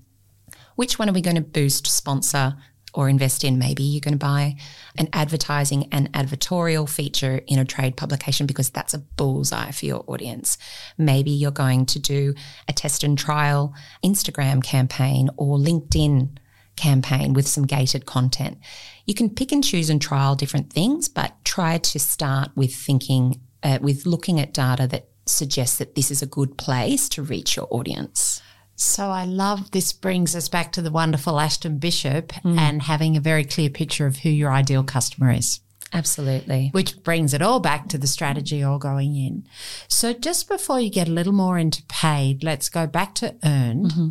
Which 0.77 0.99
one 0.99 1.09
are 1.09 1.13
we 1.13 1.21
going 1.21 1.37
to 1.37 1.43
boost, 1.43 1.87
sponsor, 1.87 2.57
or 2.93 3.09
invest 3.09 3.45
in? 3.45 3.59
Maybe 3.59 3.83
you're 3.83 4.01
going 4.01 4.15
to 4.15 4.19
buy 4.19 4.57
an 4.97 5.09
advertising 5.13 5.89
and 5.93 6.13
advertorial 6.13 6.89
feature 6.89 7.43
in 7.47 7.59
a 7.59 7.65
trade 7.65 7.97
publication 7.97 8.47
because 8.47 8.71
that's 8.71 8.95
a 8.95 8.99
bullseye 8.99 9.71
for 9.71 9.87
your 9.87 10.05
audience. 10.09 10.59
Maybe 10.99 11.31
you're 11.31 11.51
going 11.51 11.87
to 11.87 11.99
do 11.99 12.35
a 12.67 12.73
test 12.73 13.05
and 13.05 13.17
trial 13.17 13.75
Instagram 14.05 14.63
campaign 14.63 15.31
or 15.37 15.59
LinkedIn 15.59 16.39
campaign 16.77 17.33
with 17.33 17.47
some 17.47 17.67
gated 17.67 18.07
content. 18.07 18.59
You 19.07 19.15
can 19.15 19.31
pick 19.31 19.53
and 19.53 19.63
choose 19.63 19.91
and 19.91 20.01
trial 20.01 20.35
different 20.35 20.73
things, 20.73 21.09
but 21.09 21.33
try 21.45 21.79
to 21.79 21.99
start 21.99 22.51
with 22.55 22.75
thinking, 22.75 23.41
uh, 23.63 23.79
with 23.81 24.07
looking 24.07 24.41
at 24.41 24.55
data 24.55 24.87
that 24.89 25.09
suggests 25.27 25.79
that 25.79 25.95
this 25.95 26.11
is 26.11 26.23
a 26.23 26.27
good 26.27 26.57
place 26.59 27.09
to 27.11 27.23
reach 27.23 27.57
your 27.57 27.69
audience. 27.71 28.43
So 28.77 29.05
I 29.09 29.25
love 29.25 29.71
this 29.71 29.93
brings 29.93 30.35
us 30.35 30.49
back 30.49 30.73
to 30.73 30.83
the 30.83 30.91
wonderful 30.91 31.39
Ashton 31.39 31.79
Bishop 31.79 32.29
mm. 32.33 32.59
and 32.59 32.83
having 32.83 33.17
a 33.17 33.21
very 33.21 33.45
clear 33.45 33.71
picture 33.71 34.07
of 34.07 34.19
who 34.19 34.31
your 34.31 34.53
ideal 34.53 34.83
customer 34.83 35.31
is. 35.31 35.61
Absolutely. 35.93 36.71
Which 36.73 37.05
brings 37.05 37.33
it 37.35 37.41
all 37.41 37.61
back 37.61 37.89
to 37.91 37.99
the 37.99 38.09
strategy 38.09 38.65
all 38.65 38.79
going 38.79 39.15
in. 39.15 39.47
So 39.87 40.13
just 40.13 40.49
before 40.49 40.81
you 40.81 40.91
get 40.91 41.07
a 41.07 41.13
little 41.13 41.33
more 41.33 41.57
into 41.57 41.85
paid, 41.85 42.43
let's 42.43 42.69
go 42.69 42.89
back 42.89 43.15
to 43.17 43.37
earned. 43.45 43.93
Mm-hmm. 43.93 44.09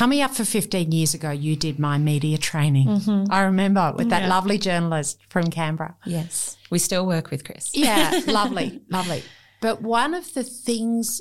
Coming 0.00 0.22
up 0.22 0.30
for 0.30 0.46
15 0.46 0.92
years 0.92 1.12
ago, 1.12 1.30
you 1.30 1.56
did 1.56 1.78
my 1.78 1.98
media 1.98 2.38
training. 2.38 2.88
Mm-hmm. 2.88 3.30
I 3.30 3.42
remember 3.42 3.92
with 3.94 4.08
that 4.08 4.22
yeah. 4.22 4.28
lovely 4.30 4.56
journalist 4.56 5.20
from 5.28 5.50
Canberra. 5.50 5.94
Yes. 6.06 6.56
We 6.70 6.78
still 6.78 7.06
work 7.06 7.30
with 7.30 7.44
Chris. 7.44 7.68
Yeah, 7.74 8.22
lovely, 8.26 8.80
lovely. 8.88 9.22
But 9.60 9.82
one 9.82 10.14
of 10.14 10.32
the 10.32 10.42
things 10.42 11.20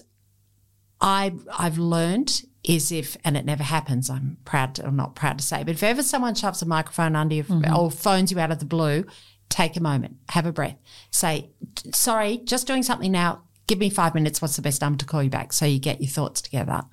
I 1.02 1.34
I've 1.58 1.78
learned 1.78 2.44
is 2.64 2.90
if, 2.90 3.18
and 3.26 3.36
it 3.36 3.44
never 3.44 3.64
happens, 3.64 4.10
I'm 4.10 4.38
proud 4.46 4.76
to, 4.76 4.88
I'm 4.88 4.96
not 4.96 5.14
proud 5.14 5.40
to 5.40 5.44
say, 5.44 5.66
but 5.66 5.74
if 5.74 5.84
ever 5.84 6.02
someone 6.02 6.34
shoves 6.34 6.62
a 6.62 6.66
microphone 6.66 7.18
under 7.18 7.36
you 7.36 7.44
or 7.76 7.92
phones 7.92 8.32
you 8.32 8.40
out 8.40 8.50
of 8.50 8.60
the 8.60 8.66
blue, 8.66 9.04
take 9.50 9.76
a 9.76 9.82
moment, 9.82 10.16
have 10.30 10.46
a 10.46 10.54
breath, 10.54 10.78
say, 11.12 11.50
sorry, 11.94 12.38
just 12.46 12.66
doing 12.66 12.84
something 12.84 13.12
now. 13.12 13.44
Give 13.68 13.78
me 13.78 13.90
five 13.90 14.16
minutes. 14.16 14.42
What's 14.42 14.56
the 14.56 14.62
best 14.62 14.80
number 14.80 15.00
to 15.00 15.06
call 15.06 15.22
you 15.22 15.30
back? 15.30 15.52
So 15.52 15.66
you 15.66 15.80
get 15.80 16.00
your 16.00 16.10
thoughts 16.10 16.42
together. 16.42 16.84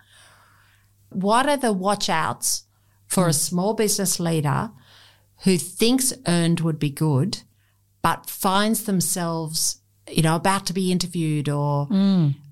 What 1.17 1.49
are 1.49 1.57
the 1.57 1.73
watch 1.73 2.11
outs 2.11 2.65
for 3.07 3.27
a 3.27 3.33
small 3.33 3.73
business 3.73 4.21
leader 4.21 4.71
who 5.45 5.57
thinks 5.57 6.13
earned 6.27 6.61
would 6.61 6.79
be 6.79 6.91
good, 6.91 7.43
but 8.03 8.29
finds 8.29 8.85
themselves, 8.85 9.81
you 10.11 10.23
know, 10.23 10.37
about 10.37 10.67
to 10.67 10.75
be 10.75 10.93
interviewed 10.93 11.49
or, 11.49 11.89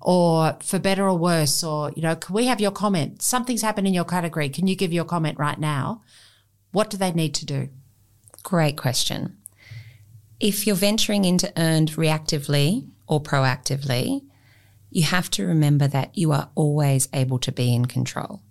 or 0.01 0.57
for 0.63 0.79
better 0.79 1.07
or 1.07 1.15
worse, 1.15 1.63
or, 1.63 1.91
you 1.95 2.01
know, 2.01 2.15
can 2.15 2.33
we 2.33 2.47
have 2.47 2.59
your 2.59 2.71
comment? 2.71 3.21
Something's 3.21 3.61
happened 3.61 3.85
in 3.85 3.93
your 3.93 4.03
category. 4.03 4.49
Can 4.49 4.65
you 4.65 4.75
give 4.75 4.91
your 4.91 5.05
comment 5.05 5.37
right 5.37 5.59
now? 5.59 6.01
What 6.71 6.89
do 6.89 6.97
they 6.97 7.11
need 7.11 7.35
to 7.35 7.45
do? 7.45 7.69
Great 8.41 8.77
question. 8.77 9.37
If 10.39 10.65
you're 10.65 10.75
venturing 10.75 11.23
into 11.23 11.53
earned 11.55 11.91
reactively 11.91 12.89
or 13.07 13.21
proactively, 13.21 14.23
you 14.89 15.03
have 15.03 15.29
to 15.31 15.45
remember 15.45 15.87
that 15.87 16.17
you 16.17 16.31
are 16.31 16.49
always 16.55 17.07
able 17.13 17.37
to 17.39 17.51
be 17.51 17.75
in 17.75 17.85
control. 17.85 18.41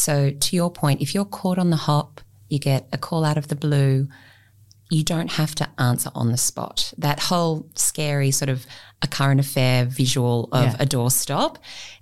So, 0.00 0.30
to 0.30 0.56
your 0.56 0.70
point, 0.70 1.02
if 1.02 1.14
you're 1.14 1.26
caught 1.26 1.58
on 1.58 1.68
the 1.70 1.76
hop, 1.76 2.20
you 2.48 2.58
get 2.58 2.88
a 2.92 2.98
call 2.98 3.22
out 3.24 3.36
of 3.36 3.48
the 3.48 3.54
blue, 3.56 4.08
you 4.90 5.04
don't 5.04 5.30
have 5.32 5.54
to 5.56 5.68
answer 5.78 6.10
on 6.14 6.32
the 6.32 6.38
spot. 6.38 6.92
That 6.98 7.20
whole 7.20 7.68
scary 7.74 8.30
sort 8.30 8.48
of 8.48 8.66
a 9.02 9.06
current 9.06 9.40
affair 9.40 9.84
visual 9.84 10.48
of 10.52 10.64
Yeah. 10.64 10.76
a 10.80 10.86
doorstop 10.86 11.56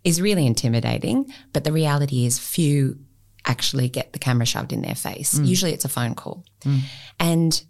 is 0.05 0.21
really 0.21 0.47
intimidating. 0.47 1.33
But 1.53 1.65
the 1.65 1.73
reality 1.73 2.25
is, 2.25 2.39
few 2.39 2.99
actually 3.45 3.89
get 3.89 4.13
the 4.13 4.19
camera 4.19 4.47
shoved 4.47 4.73
in 4.73 4.83
their 4.83 4.95
face. 4.95 5.35
Mm. 5.35 5.47
Usually 5.47 5.73
it's 5.73 5.85
a 5.85 5.89
phone 5.89 6.15
call. 6.15 6.45
Mm. 6.65 6.81
And 7.19 7.63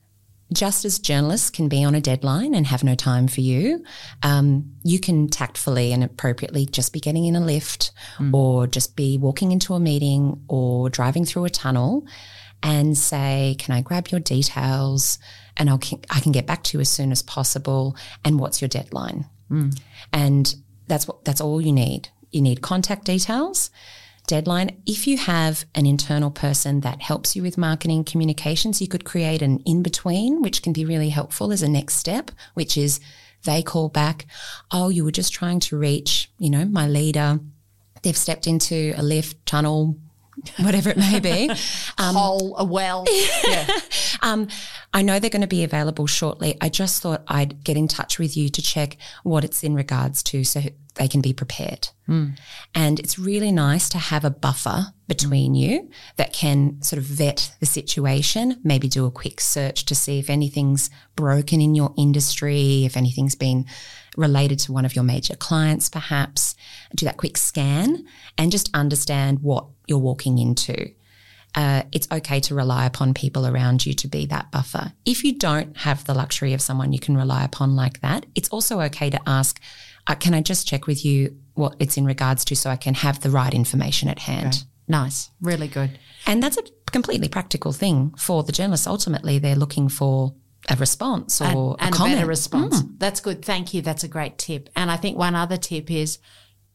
just 0.52 0.84
as 0.84 0.98
journalists 0.98 1.50
can 1.50 1.68
be 1.68 1.84
on 1.84 1.94
a 1.94 2.00
deadline 2.00 2.54
and 2.54 2.66
have 2.66 2.82
no 2.82 2.94
time 2.94 3.28
for 3.28 3.40
you, 3.40 3.84
um, 4.22 4.72
you 4.82 4.98
can 4.98 5.28
tactfully 5.28 5.92
and 5.92 6.02
appropriately 6.02 6.64
just 6.64 6.92
be 6.92 7.00
getting 7.00 7.26
in 7.26 7.36
a 7.36 7.40
lift 7.40 7.90
or 8.32 8.66
just 8.66 8.96
be 8.96 9.18
walking 9.18 9.52
into 9.52 9.74
a 9.74 9.80
meeting 9.80 10.42
or 10.48 10.88
driving 10.88 11.24
through 11.24 11.44
a 11.44 11.50
tunnel 11.50 12.06
and 12.62 12.96
say, 12.96 13.56
Can 13.58 13.74
I 13.74 13.82
grab 13.82 14.08
your 14.08 14.20
details? 14.20 15.18
And 15.56 15.68
I'll, 15.68 15.80
I 16.10 16.20
can 16.20 16.32
get 16.32 16.46
back 16.46 16.64
to 16.64 16.78
you 16.78 16.80
as 16.80 16.88
soon 16.88 17.12
as 17.12 17.22
possible. 17.22 17.96
And 18.24 18.38
what's 18.38 18.60
your 18.60 18.68
deadline? 18.68 19.26
And 20.12 20.54
that's 20.86 21.06
what 21.06 21.24
that's 21.24 21.40
all 21.40 21.60
you 21.60 21.72
need. 21.72 22.08
You 22.30 22.40
need 22.42 22.60
contact 22.62 23.04
details, 23.04 23.70
deadline. 24.28 24.80
If 24.86 25.06
you 25.06 25.18
have 25.18 25.64
an 25.74 25.86
internal 25.86 26.30
person 26.30 26.80
that 26.80 27.02
helps 27.02 27.34
you 27.34 27.42
with 27.42 27.58
marketing 27.58 28.04
communications, 28.04 28.80
you 28.80 28.86
could 28.86 29.04
create 29.04 29.42
an 29.42 29.58
in 29.66 29.82
between, 29.82 30.42
which 30.42 30.62
can 30.62 30.72
be 30.72 30.84
really 30.84 31.08
helpful 31.08 31.50
as 31.52 31.62
a 31.62 31.68
next 31.68 31.96
step, 31.96 32.30
which 32.54 32.76
is 32.76 33.00
they 33.44 33.62
call 33.62 33.88
back, 33.88 34.26
oh, 34.70 34.88
you 34.88 35.04
were 35.04 35.10
just 35.10 35.32
trying 35.32 35.60
to 35.60 35.76
reach, 35.76 36.30
you 36.38 36.50
know, 36.50 36.64
my 36.64 36.86
leader. 36.86 37.40
They've 38.02 38.16
stepped 38.16 38.46
into 38.46 38.94
a 38.96 39.02
lift, 39.02 39.44
tunnel, 39.46 39.96
whatever 40.58 40.90
it 40.90 40.96
may 40.96 41.20
be. 41.20 41.50
Hole, 41.98 42.56
a 42.58 42.64
well. 42.64 43.04
yeah. 43.46 43.66
Um, 44.22 44.48
I 44.92 45.02
know 45.02 45.18
they're 45.18 45.30
going 45.30 45.42
to 45.42 45.46
be 45.46 45.64
available 45.64 46.06
shortly. 46.06 46.56
I 46.60 46.68
just 46.68 47.02
thought 47.02 47.22
I'd 47.28 47.62
get 47.62 47.76
in 47.76 47.88
touch 47.88 48.18
with 48.18 48.36
you 48.36 48.48
to 48.48 48.62
check 48.62 48.96
what 49.22 49.44
it's 49.44 49.62
in 49.62 49.74
regards 49.74 50.22
to 50.24 50.44
so 50.44 50.62
they 50.94 51.08
can 51.08 51.20
be 51.20 51.32
prepared. 51.32 51.88
Hmm. 52.06 52.30
And 52.74 52.98
it's 52.98 53.18
really 53.18 53.52
nice 53.52 53.88
to 53.90 53.98
have 53.98 54.24
a 54.24 54.30
buffer 54.30 54.86
between 55.06 55.54
you 55.54 55.90
that 56.16 56.32
can 56.32 56.82
sort 56.82 56.98
of 56.98 57.04
vet 57.04 57.54
the 57.60 57.66
situation, 57.66 58.60
maybe 58.64 58.88
do 58.88 59.06
a 59.06 59.10
quick 59.10 59.40
search 59.40 59.84
to 59.86 59.94
see 59.94 60.18
if 60.18 60.30
anything's 60.30 60.90
broken 61.16 61.60
in 61.60 61.74
your 61.74 61.94
industry, 61.96 62.84
if 62.84 62.96
anything's 62.96 63.34
been 63.34 63.66
related 64.16 64.58
to 64.58 64.72
one 64.72 64.84
of 64.84 64.96
your 64.96 65.04
major 65.04 65.36
clients, 65.36 65.88
perhaps. 65.88 66.54
Do 66.94 67.06
that 67.06 67.18
quick 67.18 67.36
scan 67.36 68.06
and 68.36 68.50
just 68.50 68.70
understand 68.74 69.40
what 69.42 69.66
you're 69.86 69.98
walking 69.98 70.38
into 70.38 70.92
uh, 71.58 71.82
it's 71.90 72.06
okay 72.12 72.38
to 72.38 72.54
rely 72.54 72.86
upon 72.86 73.12
people 73.12 73.44
around 73.44 73.84
you 73.84 73.92
to 73.92 74.06
be 74.06 74.26
that 74.26 74.48
buffer. 74.52 74.92
If 75.04 75.24
you 75.24 75.36
don't 75.36 75.76
have 75.78 76.04
the 76.04 76.14
luxury 76.14 76.52
of 76.52 76.60
someone 76.60 76.92
you 76.92 77.00
can 77.00 77.16
rely 77.16 77.42
upon 77.42 77.74
like 77.74 78.00
that, 78.00 78.26
it's 78.36 78.48
also 78.50 78.80
okay 78.82 79.10
to 79.10 79.20
ask, 79.26 79.60
uh, 80.06 80.14
can 80.14 80.34
I 80.34 80.40
just 80.40 80.68
check 80.68 80.86
with 80.86 81.04
you 81.04 81.36
what 81.54 81.74
it's 81.80 81.96
in 81.96 82.04
regards 82.04 82.44
to 82.44 82.54
so 82.54 82.70
I 82.70 82.76
can 82.76 82.94
have 82.94 83.22
the 83.22 83.30
right 83.30 83.52
information 83.52 84.08
at 84.08 84.20
hand? 84.20 84.62
Nice. 84.86 85.32
Really 85.40 85.66
good. 85.66 85.98
And 86.26 86.40
that's 86.40 86.58
a 86.58 86.62
completely 86.92 87.28
practical 87.28 87.72
thing 87.72 88.14
for 88.16 88.44
the 88.44 88.52
journalists. 88.52 88.86
Ultimately, 88.86 89.40
they're 89.40 89.56
looking 89.56 89.88
for 89.88 90.34
a 90.70 90.76
response 90.76 91.40
or 91.40 91.74
and 91.80 91.92
a 91.92 91.98
comment. 91.98 92.18
better 92.18 92.28
response. 92.28 92.84
That's 92.98 93.18
good. 93.18 93.44
Thank 93.44 93.74
you. 93.74 93.82
That's 93.82 94.04
a 94.04 94.08
great 94.08 94.38
tip. 94.38 94.68
And 94.76 94.92
I 94.92 94.96
think 94.96 95.18
one 95.18 95.34
other 95.34 95.56
tip 95.56 95.90
is 95.90 96.20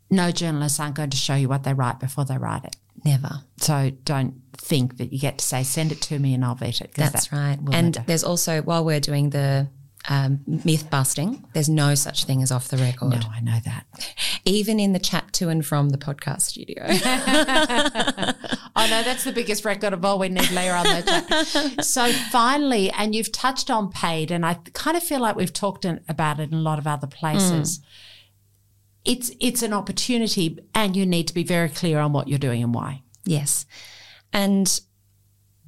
no 0.10 0.32
journalists 0.32 0.78
aren't 0.78 0.96
going 0.96 1.12
to 1.12 1.18
show 1.18 1.36
you 1.36 1.48
what 1.48 1.64
they 1.64 1.74
write 1.74 2.02
before 2.02 2.26
they 2.26 2.38
write 2.38 2.66
it. 2.66 2.76
Never. 3.06 3.44
So 3.58 3.92
don't 4.04 4.42
think 4.56 4.98
that 4.98 5.12
you 5.12 5.20
get 5.20 5.38
to 5.40 5.46
say, 5.46 5.64
send 5.64 5.92
it 5.92 6.02
to 6.04 6.20
me 6.20 6.34
and 6.34 6.44
I'll 6.46 6.56
vet 6.56 6.82
it. 6.82 6.94
That's 6.94 7.28
that 7.28 7.36
right. 7.36 7.58
And 7.72 7.96
never- 7.96 8.06
there's 8.08 8.24
also, 8.24 8.62
while 8.62 8.86
we're 8.86 9.00
doing 9.00 9.32
the 9.32 9.68
um, 10.10 10.42
myth 10.46 10.90
busting, 10.90 11.46
there's 11.54 11.70
no 11.70 11.96
such 11.96 12.26
thing 12.26 12.42
as 12.42 12.52
off 12.52 12.68
the 12.68 12.78
record. 12.78 13.12
no, 13.12 13.20
I 13.32 13.40
know 13.40 13.60
that. 13.64 13.86
Even 14.46 14.80
in 14.80 14.92
the 14.94 15.00
chat 15.00 15.32
to 15.34 15.50
and 15.50 15.66
from 15.66 15.90
the 15.90 15.98
podcast 15.98 16.42
studio. 16.42 16.84
I 18.76 18.90
know 18.90 19.04
that's 19.04 19.24
the 19.24 19.32
biggest 19.32 19.64
record 19.64 19.94
of 19.94 20.04
all. 20.04 20.20
We 20.20 20.30
need 20.30 20.52
Leah 20.52 20.74
on 20.74 20.84
the 20.84 21.02
chat. 21.46 21.86
So 21.86 22.12
finally, 22.12 22.92
and 22.92 23.16
you've 23.16 23.32
touched 23.32 23.70
on 23.72 23.92
paid, 23.92 24.30
and 24.32 24.46
I 24.46 24.56
kind 24.74 24.98
of 24.98 25.04
feel 25.04 25.20
like 25.22 25.36
we've 25.38 25.54
talked 25.54 25.86
in, 25.86 26.02
about 26.10 26.40
it 26.40 26.52
in 26.52 26.58
a 26.58 26.62
lot 26.62 26.80
of 26.80 26.88
other 26.88 27.08
places. 27.08 27.80
It's 29.06 29.32
it's 29.40 29.62
an 29.62 29.74
opportunity, 29.74 30.60
and 30.74 30.96
you 30.96 31.06
need 31.06 31.28
to 31.28 31.34
be 31.34 31.44
very 31.44 31.70
clear 31.70 32.00
on 32.00 32.14
what 32.14 32.28
you're 32.28 32.40
doing 32.40 32.64
and 32.64 32.74
why. 32.74 33.04
Yes. 33.26 33.66
And 34.32 34.80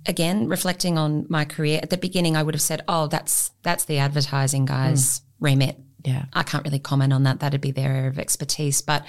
again, 0.05 0.47
reflecting 0.47 0.97
on 0.97 1.25
my 1.29 1.45
career 1.45 1.79
at 1.81 1.89
the 1.89 1.97
beginning, 1.97 2.37
I 2.37 2.43
would 2.43 2.53
have 2.53 2.61
said, 2.61 2.83
"Oh, 2.87 3.07
that's 3.07 3.51
that's 3.63 3.85
the 3.85 3.99
advertising 3.99 4.65
guys' 4.65 5.21
remit." 5.39 5.77
Yeah. 6.03 6.25
I 6.33 6.43
can't 6.43 6.63
really 6.63 6.79
comment 6.79 7.13
on 7.13 7.23
that. 7.23 7.39
That'd 7.39 7.61
be 7.61 7.71
their 7.71 7.91
area 7.91 8.09
of 8.09 8.19
expertise. 8.19 8.81
But 8.81 9.05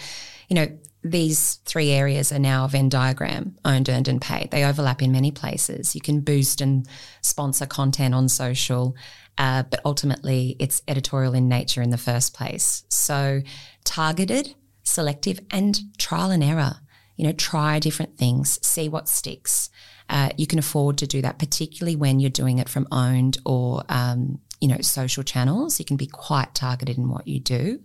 you 0.49 0.57
know, 0.57 0.69
these 1.03 1.57
three 1.67 1.91
areas 1.91 2.33
are 2.33 2.39
now 2.39 2.65
a 2.65 2.69
Venn 2.69 2.89
diagram: 2.89 3.57
owned, 3.65 3.89
earned, 3.89 4.09
and 4.09 4.21
paid. 4.21 4.51
They 4.51 4.65
overlap 4.65 5.03
in 5.03 5.13
many 5.13 5.31
places. 5.31 5.95
You 5.95 6.01
can 6.01 6.21
boost 6.21 6.61
and 6.61 6.87
sponsor 7.21 7.67
content 7.67 8.15
on 8.15 8.29
social, 8.29 8.97
uh, 9.39 9.65
but 9.65 9.81
ultimately, 9.85 10.57
it's 10.59 10.83
editorial 10.89 11.35
in 11.35 11.49
nature 11.49 11.83
in 11.83 11.91
the 11.91 11.99
first 11.99 12.35
place. 12.35 12.85
So, 12.89 13.43
targeted, 13.87 14.55
selective, 14.83 15.41
and 15.51 15.97
trial 15.97 16.31
and 16.31 16.45
error 16.45 16.81
you 17.17 17.25
know, 17.25 17.33
try 17.33 17.79
different 17.79 18.17
things, 18.17 18.59
see 18.67 18.89
what 18.89 19.09
sticks. 19.09 19.71
Uh, 20.09 20.31
you 20.37 20.47
can 20.47 20.59
afford 20.59 20.99
to 20.99 21.07
do 21.07 21.23
that, 21.23 21.39
particularly 21.39 21.97
when 21.97 22.21
you're 22.21 22.31
doing 22.31 22.59
it 22.59 22.69
from 22.69 22.87
owned 22.93 23.39
or, 23.45 23.83
um, 23.89 24.39
you 24.61 24.69
know, 24.69 24.81
social 24.81 25.23
channels. 25.23 25.79
You 25.79 25.85
can 25.85 25.97
be 25.97 26.07
quite 26.07 26.55
targeted 26.55 26.99
in 26.99 27.09
what 27.09 27.27
you 27.27 27.41
do. 27.41 27.81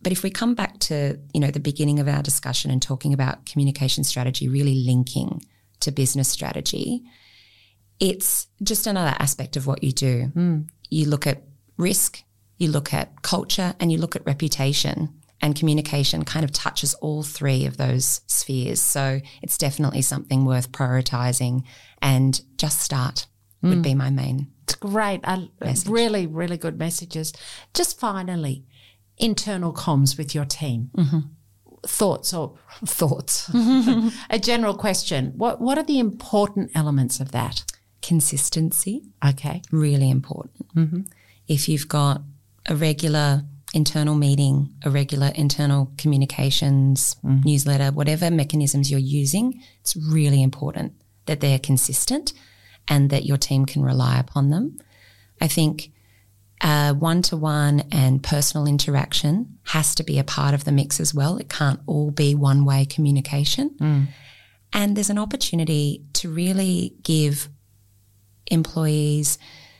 But 0.00 0.12
if 0.12 0.22
we 0.22 0.30
come 0.30 0.54
back 0.54 0.78
to, 0.80 1.18
you 1.32 1.40
know, 1.40 1.50
the 1.50 1.58
beginning 1.58 1.98
of 1.98 2.06
our 2.06 2.22
discussion 2.22 2.70
and 2.70 2.80
talking 2.80 3.12
about 3.12 3.46
communication 3.46 4.04
strategy 4.04 4.48
really 4.48 4.84
linking 4.84 5.42
to 5.80 5.90
business 5.90 6.28
strategy, 6.28 7.02
it's 7.98 8.46
just 8.62 8.86
another 8.86 9.16
aspect 9.18 9.56
of 9.56 9.66
what 9.66 9.82
you 9.82 9.90
do. 9.90 10.30
You 10.88 11.06
look 11.08 11.26
at 11.26 11.42
risk, 11.76 12.22
you 12.58 12.70
look 12.70 12.92
at 12.92 13.22
culture, 13.22 13.74
and 13.80 13.90
you 13.90 13.98
look 13.98 14.14
at 14.14 14.26
reputation 14.26 15.18
and 15.40 15.54
communication 15.54 16.24
kind 16.24 16.44
of 16.44 16.52
touches 16.52 16.94
all 16.94 17.22
three 17.22 17.64
of 17.64 17.76
those 17.76 18.22
spheres. 18.26 18.80
So 18.80 19.20
it's 19.42 19.56
definitely 19.56 20.02
something 20.02 20.44
worth 20.44 20.72
prioritizing 20.72 21.62
and 22.02 22.40
just 22.56 22.80
start 22.80 23.26
would 23.62 23.78
mm. 23.78 23.82
be 23.82 23.94
my 23.94 24.10
main. 24.10 24.48
It's 24.64 24.74
great. 24.74 25.20
I, 25.24 25.48
really, 25.86 26.26
really 26.26 26.56
good 26.56 26.78
messages. 26.78 27.32
Just 27.74 27.98
finally, 27.98 28.64
internal 29.16 29.72
comms 29.72 30.18
with 30.18 30.34
your 30.34 30.44
team. 30.44 30.90
Mm-hmm. 30.96 31.18
Thoughts 31.86 32.34
or 32.34 32.58
thoughts? 32.84 33.50
A 34.30 34.38
general 34.38 34.74
question. 34.74 35.32
What 35.36 35.60
What 35.60 35.78
are 35.78 35.84
the 35.84 35.98
important 35.98 36.72
elements 36.74 37.20
of 37.20 37.32
that? 37.32 37.64
Consistency, 38.02 39.02
Okay. 39.26 39.62
really 39.72 40.10
important. 40.10 40.74
Mm-hmm. 40.74 41.00
If 41.46 41.68
you've 41.68 41.88
got 41.88 42.22
a 42.68 42.76
regular 42.76 43.42
internal 43.74 44.14
meeting, 44.14 44.72
a 44.84 44.90
regular 44.90 45.32
internal 45.34 45.90
communications 45.98 47.16
newsletter, 47.44 47.90
whatever 47.92 48.30
mechanisms 48.30 48.90
you're 48.90 49.00
using, 49.00 49.60
it's 49.80 49.96
really 49.96 50.42
important 50.42 50.92
that 51.26 51.40
they're 51.40 51.58
consistent 51.58 52.32
and 52.86 53.10
that 53.10 53.24
your 53.26 53.36
team 53.36 53.66
can 53.66 53.82
rely 53.82 54.18
upon 54.18 54.50
them. 54.50 54.78
I 55.40 55.48
think 55.48 55.90
One 56.60 57.22
to 57.22 57.36
one 57.36 57.84
and 57.92 58.22
personal 58.22 58.66
interaction 58.66 59.58
has 59.64 59.94
to 59.96 60.02
be 60.02 60.18
a 60.18 60.24
part 60.24 60.54
of 60.54 60.64
the 60.64 60.72
mix 60.72 61.00
as 61.00 61.14
well. 61.14 61.36
It 61.38 61.48
can't 61.48 61.80
all 61.86 62.10
be 62.10 62.34
one 62.34 62.64
way 62.64 62.84
communication. 62.86 63.70
Mm. 63.80 64.06
And 64.72 64.96
there's 64.96 65.10
an 65.10 65.18
opportunity 65.18 66.04
to 66.14 66.30
really 66.30 66.94
give 67.02 67.48
employees 68.50 69.38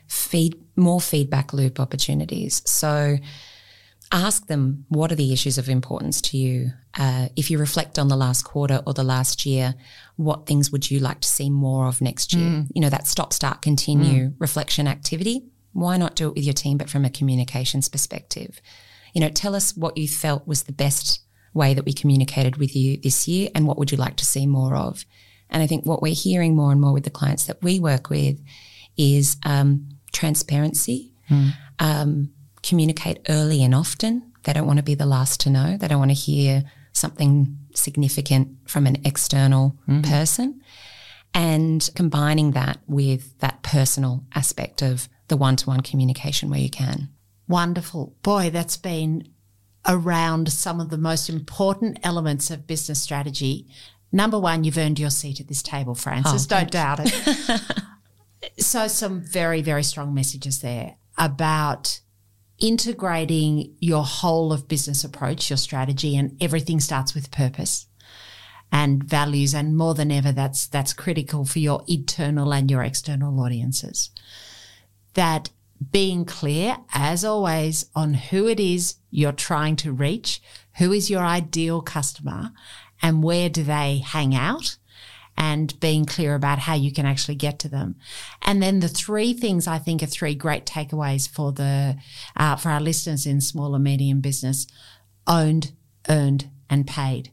feed 0.08 0.56
more 0.76 1.00
feedback 1.00 1.52
loop 1.52 1.78
opportunities. 1.78 2.62
So 2.64 3.18
ask 4.10 4.46
them 4.46 4.86
what 4.88 5.12
are 5.12 5.16
the 5.16 5.32
issues 5.32 5.58
of 5.58 5.68
importance 5.68 6.22
to 6.22 6.38
you. 6.38 6.72
Uh, 6.98 7.28
if 7.36 7.50
you 7.50 7.58
reflect 7.58 7.98
on 7.98 8.08
the 8.08 8.16
last 8.16 8.42
quarter 8.42 8.82
or 8.86 8.94
the 8.94 9.04
last 9.04 9.44
year, 9.44 9.74
what 10.16 10.46
things 10.46 10.72
would 10.72 10.90
you 10.90 10.98
like 10.98 11.20
to 11.20 11.28
see 11.28 11.50
more 11.50 11.86
of 11.86 12.00
next 12.00 12.32
year? 12.32 12.64
You 12.74 12.80
know 12.80 12.88
that 12.88 13.06
stop, 13.06 13.32
start, 13.32 13.62
continue 13.62 14.32
reflection 14.38 14.88
activity. 14.88 15.44
Why 15.72 15.98
not 15.98 16.16
do 16.16 16.28
it 16.28 16.34
with 16.34 16.44
your 16.44 16.54
team, 16.54 16.78
but 16.78 16.88
from 16.88 17.04
a 17.04 17.10
communications 17.10 17.88
perspective? 17.88 18.60
You 19.12 19.20
know, 19.20 19.28
tell 19.28 19.54
us 19.54 19.76
what 19.76 19.96
you 19.96 20.08
felt 20.08 20.46
was 20.46 20.62
the 20.62 20.72
best 20.72 21.20
way 21.52 21.74
that 21.74 21.84
we 21.84 21.92
communicated 21.92 22.56
with 22.56 22.74
you 22.74 22.96
this 22.96 23.28
year, 23.28 23.50
and 23.54 23.66
what 23.66 23.78
would 23.78 23.92
you 23.92 23.98
like 23.98 24.16
to 24.16 24.24
see 24.24 24.46
more 24.46 24.74
of? 24.74 25.04
And 25.50 25.62
I 25.62 25.66
think 25.66 25.84
what 25.84 26.02
we're 26.02 26.14
hearing 26.14 26.56
more 26.56 26.72
and 26.72 26.80
more 26.80 26.92
with 26.92 27.04
the 27.04 27.10
clients 27.10 27.44
that 27.44 27.62
we 27.62 27.78
work 27.78 28.10
with 28.10 28.40
is 28.96 29.36
um, 29.44 29.88
transparency. 30.12 31.12
Um, 31.78 32.32
communicate 32.62 33.20
early 33.28 33.62
and 33.62 33.74
often. 33.74 34.32
They 34.44 34.52
don't 34.52 34.66
want 34.66 34.78
to 34.78 34.82
be 34.82 34.94
the 34.94 35.06
last 35.06 35.40
to 35.40 35.50
know. 35.50 35.76
They 35.76 35.88
don't 35.88 35.98
want 35.98 36.10
to 36.10 36.14
hear 36.14 36.64
something 36.92 37.56
significant 37.74 38.56
from 38.66 38.86
an 38.86 38.96
external 39.04 39.76
person. 40.02 40.62
And 41.34 41.88
combining 41.94 42.52
that 42.52 42.78
with 42.86 43.38
that 43.40 43.62
personal 43.62 44.24
aspect 44.34 44.82
of 44.82 45.08
the 45.28 45.36
one 45.36 45.56
to 45.56 45.66
one 45.66 45.82
communication 45.82 46.48
where 46.50 46.58
you 46.60 46.70
can. 46.70 47.10
Wonderful. 47.46 48.16
Boy, 48.22 48.50
that's 48.50 48.76
been 48.78 49.28
around 49.86 50.50
some 50.50 50.80
of 50.80 50.88
the 50.90 50.98
most 50.98 51.28
important 51.28 51.98
elements 52.02 52.50
of 52.50 52.66
business 52.66 53.00
strategy. 53.00 53.66
Number 54.10 54.38
one, 54.38 54.64
you've 54.64 54.78
earned 54.78 54.98
your 54.98 55.10
seat 55.10 55.38
at 55.40 55.48
this 55.48 55.62
table, 55.62 55.94
Francis. 55.94 56.46
Oh, 56.46 56.48
Don't 56.48 56.70
doubt 56.70 57.00
it. 57.02 57.60
so, 58.58 58.88
some 58.88 59.20
very, 59.20 59.62
very 59.62 59.82
strong 59.82 60.14
messages 60.14 60.60
there 60.60 60.96
about 61.16 62.00
integrating 62.58 63.74
your 63.80 64.04
whole 64.04 64.52
of 64.52 64.68
business 64.68 65.04
approach, 65.04 65.50
your 65.50 65.56
strategy, 65.56 66.16
and 66.16 66.36
everything 66.40 66.80
starts 66.80 67.14
with 67.14 67.30
purpose 67.30 67.86
and 68.70 69.02
values. 69.02 69.54
And 69.54 69.76
more 69.76 69.94
than 69.94 70.10
ever, 70.10 70.32
that's, 70.32 70.66
that's 70.66 70.92
critical 70.92 71.44
for 71.44 71.58
your 71.58 71.82
internal 71.86 72.52
and 72.52 72.70
your 72.70 72.82
external 72.82 73.38
audiences. 73.40 74.10
That 75.14 75.50
being 75.92 76.24
clear, 76.24 76.78
as 76.92 77.24
always, 77.24 77.86
on 77.94 78.14
who 78.14 78.48
it 78.48 78.58
is 78.58 78.96
you're 79.10 79.32
trying 79.32 79.76
to 79.76 79.92
reach, 79.92 80.42
who 80.78 80.92
is 80.92 81.08
your 81.08 81.22
ideal 81.22 81.80
customer, 81.80 82.50
and 83.00 83.22
where 83.22 83.48
do 83.48 83.62
they 83.62 83.98
hang 83.98 84.34
out, 84.34 84.76
and 85.38 85.78
being 85.78 86.04
clear 86.04 86.34
about 86.34 86.58
how 86.58 86.74
you 86.74 86.92
can 86.92 87.06
actually 87.06 87.36
get 87.36 87.60
to 87.60 87.68
them. 87.68 87.94
And 88.42 88.60
then 88.60 88.80
the 88.80 88.88
three 88.88 89.32
things 89.32 89.68
I 89.68 89.78
think 89.78 90.02
are 90.02 90.06
three 90.06 90.34
great 90.34 90.66
takeaways 90.66 91.30
for 91.30 91.52
the 91.52 91.96
uh, 92.36 92.56
for 92.56 92.70
our 92.70 92.80
listeners 92.80 93.24
in 93.24 93.40
small 93.40 93.74
and 93.74 93.84
medium 93.84 94.20
business: 94.20 94.66
owned, 95.26 95.72
earned, 96.08 96.50
and 96.68 96.86
paid. 96.86 97.30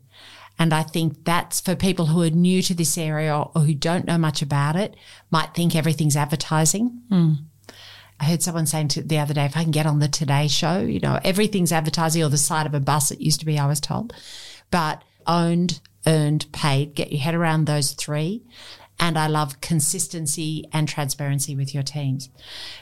And 0.58 0.74
I 0.74 0.84
think 0.84 1.26
that's 1.26 1.60
for 1.60 1.76
people 1.76 2.06
who 2.06 2.22
are 2.24 2.30
new 2.30 2.62
to 2.62 2.74
this 2.74 2.98
area 2.98 3.36
or 3.36 3.62
who 3.62 3.74
don't 3.74 4.06
know 4.06 4.18
much 4.18 4.42
about 4.42 4.78
it, 4.78 4.96
might 5.30 5.54
think 5.54 5.76
everything's 5.76 6.16
advertising. 6.16 7.02
I 8.22 8.24
heard 8.24 8.42
someone 8.42 8.66
saying 8.66 8.90
to 8.90 9.02
the 9.02 9.20
other 9.20 9.34
day, 9.34 9.44
if 9.44 9.58
I 9.58 9.64
can 9.64 9.72
get 9.72 9.86
on 9.86 10.00
the 10.00 10.08
Today 10.08 10.48
Show, 10.48 10.80
you 10.80 11.02
know, 11.02 11.20
everything's 11.26 11.74
advertising 11.74 12.24
or 12.24 12.30
the 12.30 12.38
side 12.38 12.66
of 12.66 12.74
a 12.74 12.80
bus. 12.80 13.12
It 13.12 13.20
used 13.20 13.42
to 13.42 13.46
be, 13.46 13.60
I 13.60 13.66
was 13.66 13.82
told, 13.82 14.14
but 14.72 15.04
owned, 15.28 15.82
earned, 16.08 16.52
paid. 16.52 16.96
Get 16.96 17.12
your 17.12 17.22
head 17.22 17.36
around 17.36 17.66
those 17.66 17.92
three. 17.92 18.44
And 19.00 19.18
I 19.18 19.28
love 19.28 19.60
consistency 19.60 20.64
and 20.72 20.88
transparency 20.88 21.54
with 21.56 21.74
your 21.74 21.84
teams. 21.84 22.30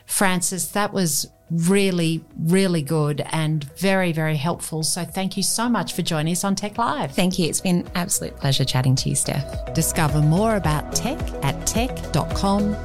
Francis, 0.06 0.68
that 0.68 0.94
was 0.94 1.28
really, 1.50 2.24
really 2.38 2.84
good 2.84 3.26
and 3.32 3.64
very, 3.78 4.12
very 4.12 4.36
helpful. 4.38 4.84
So 4.84 5.06
thank 5.06 5.38
you 5.38 5.44
so 5.44 5.70
much 5.70 5.94
for 5.94 6.02
joining 6.04 6.34
us 6.34 6.44
on 6.44 6.56
Tech 6.56 6.78
Live. 6.78 7.14
Thank 7.14 7.40
you. 7.40 7.48
It's 7.48 7.62
been 7.62 7.80
an 7.80 7.90
absolute 7.96 8.36
pleasure 8.38 8.66
chatting 8.66 8.96
to 8.98 9.10
you, 9.10 9.16
Steph. 9.16 9.74
Discover 9.74 10.22
more 10.22 10.56
about 10.56 10.96
tech 10.96 11.20
at 11.44 11.66
tech.com.au. 11.66 12.84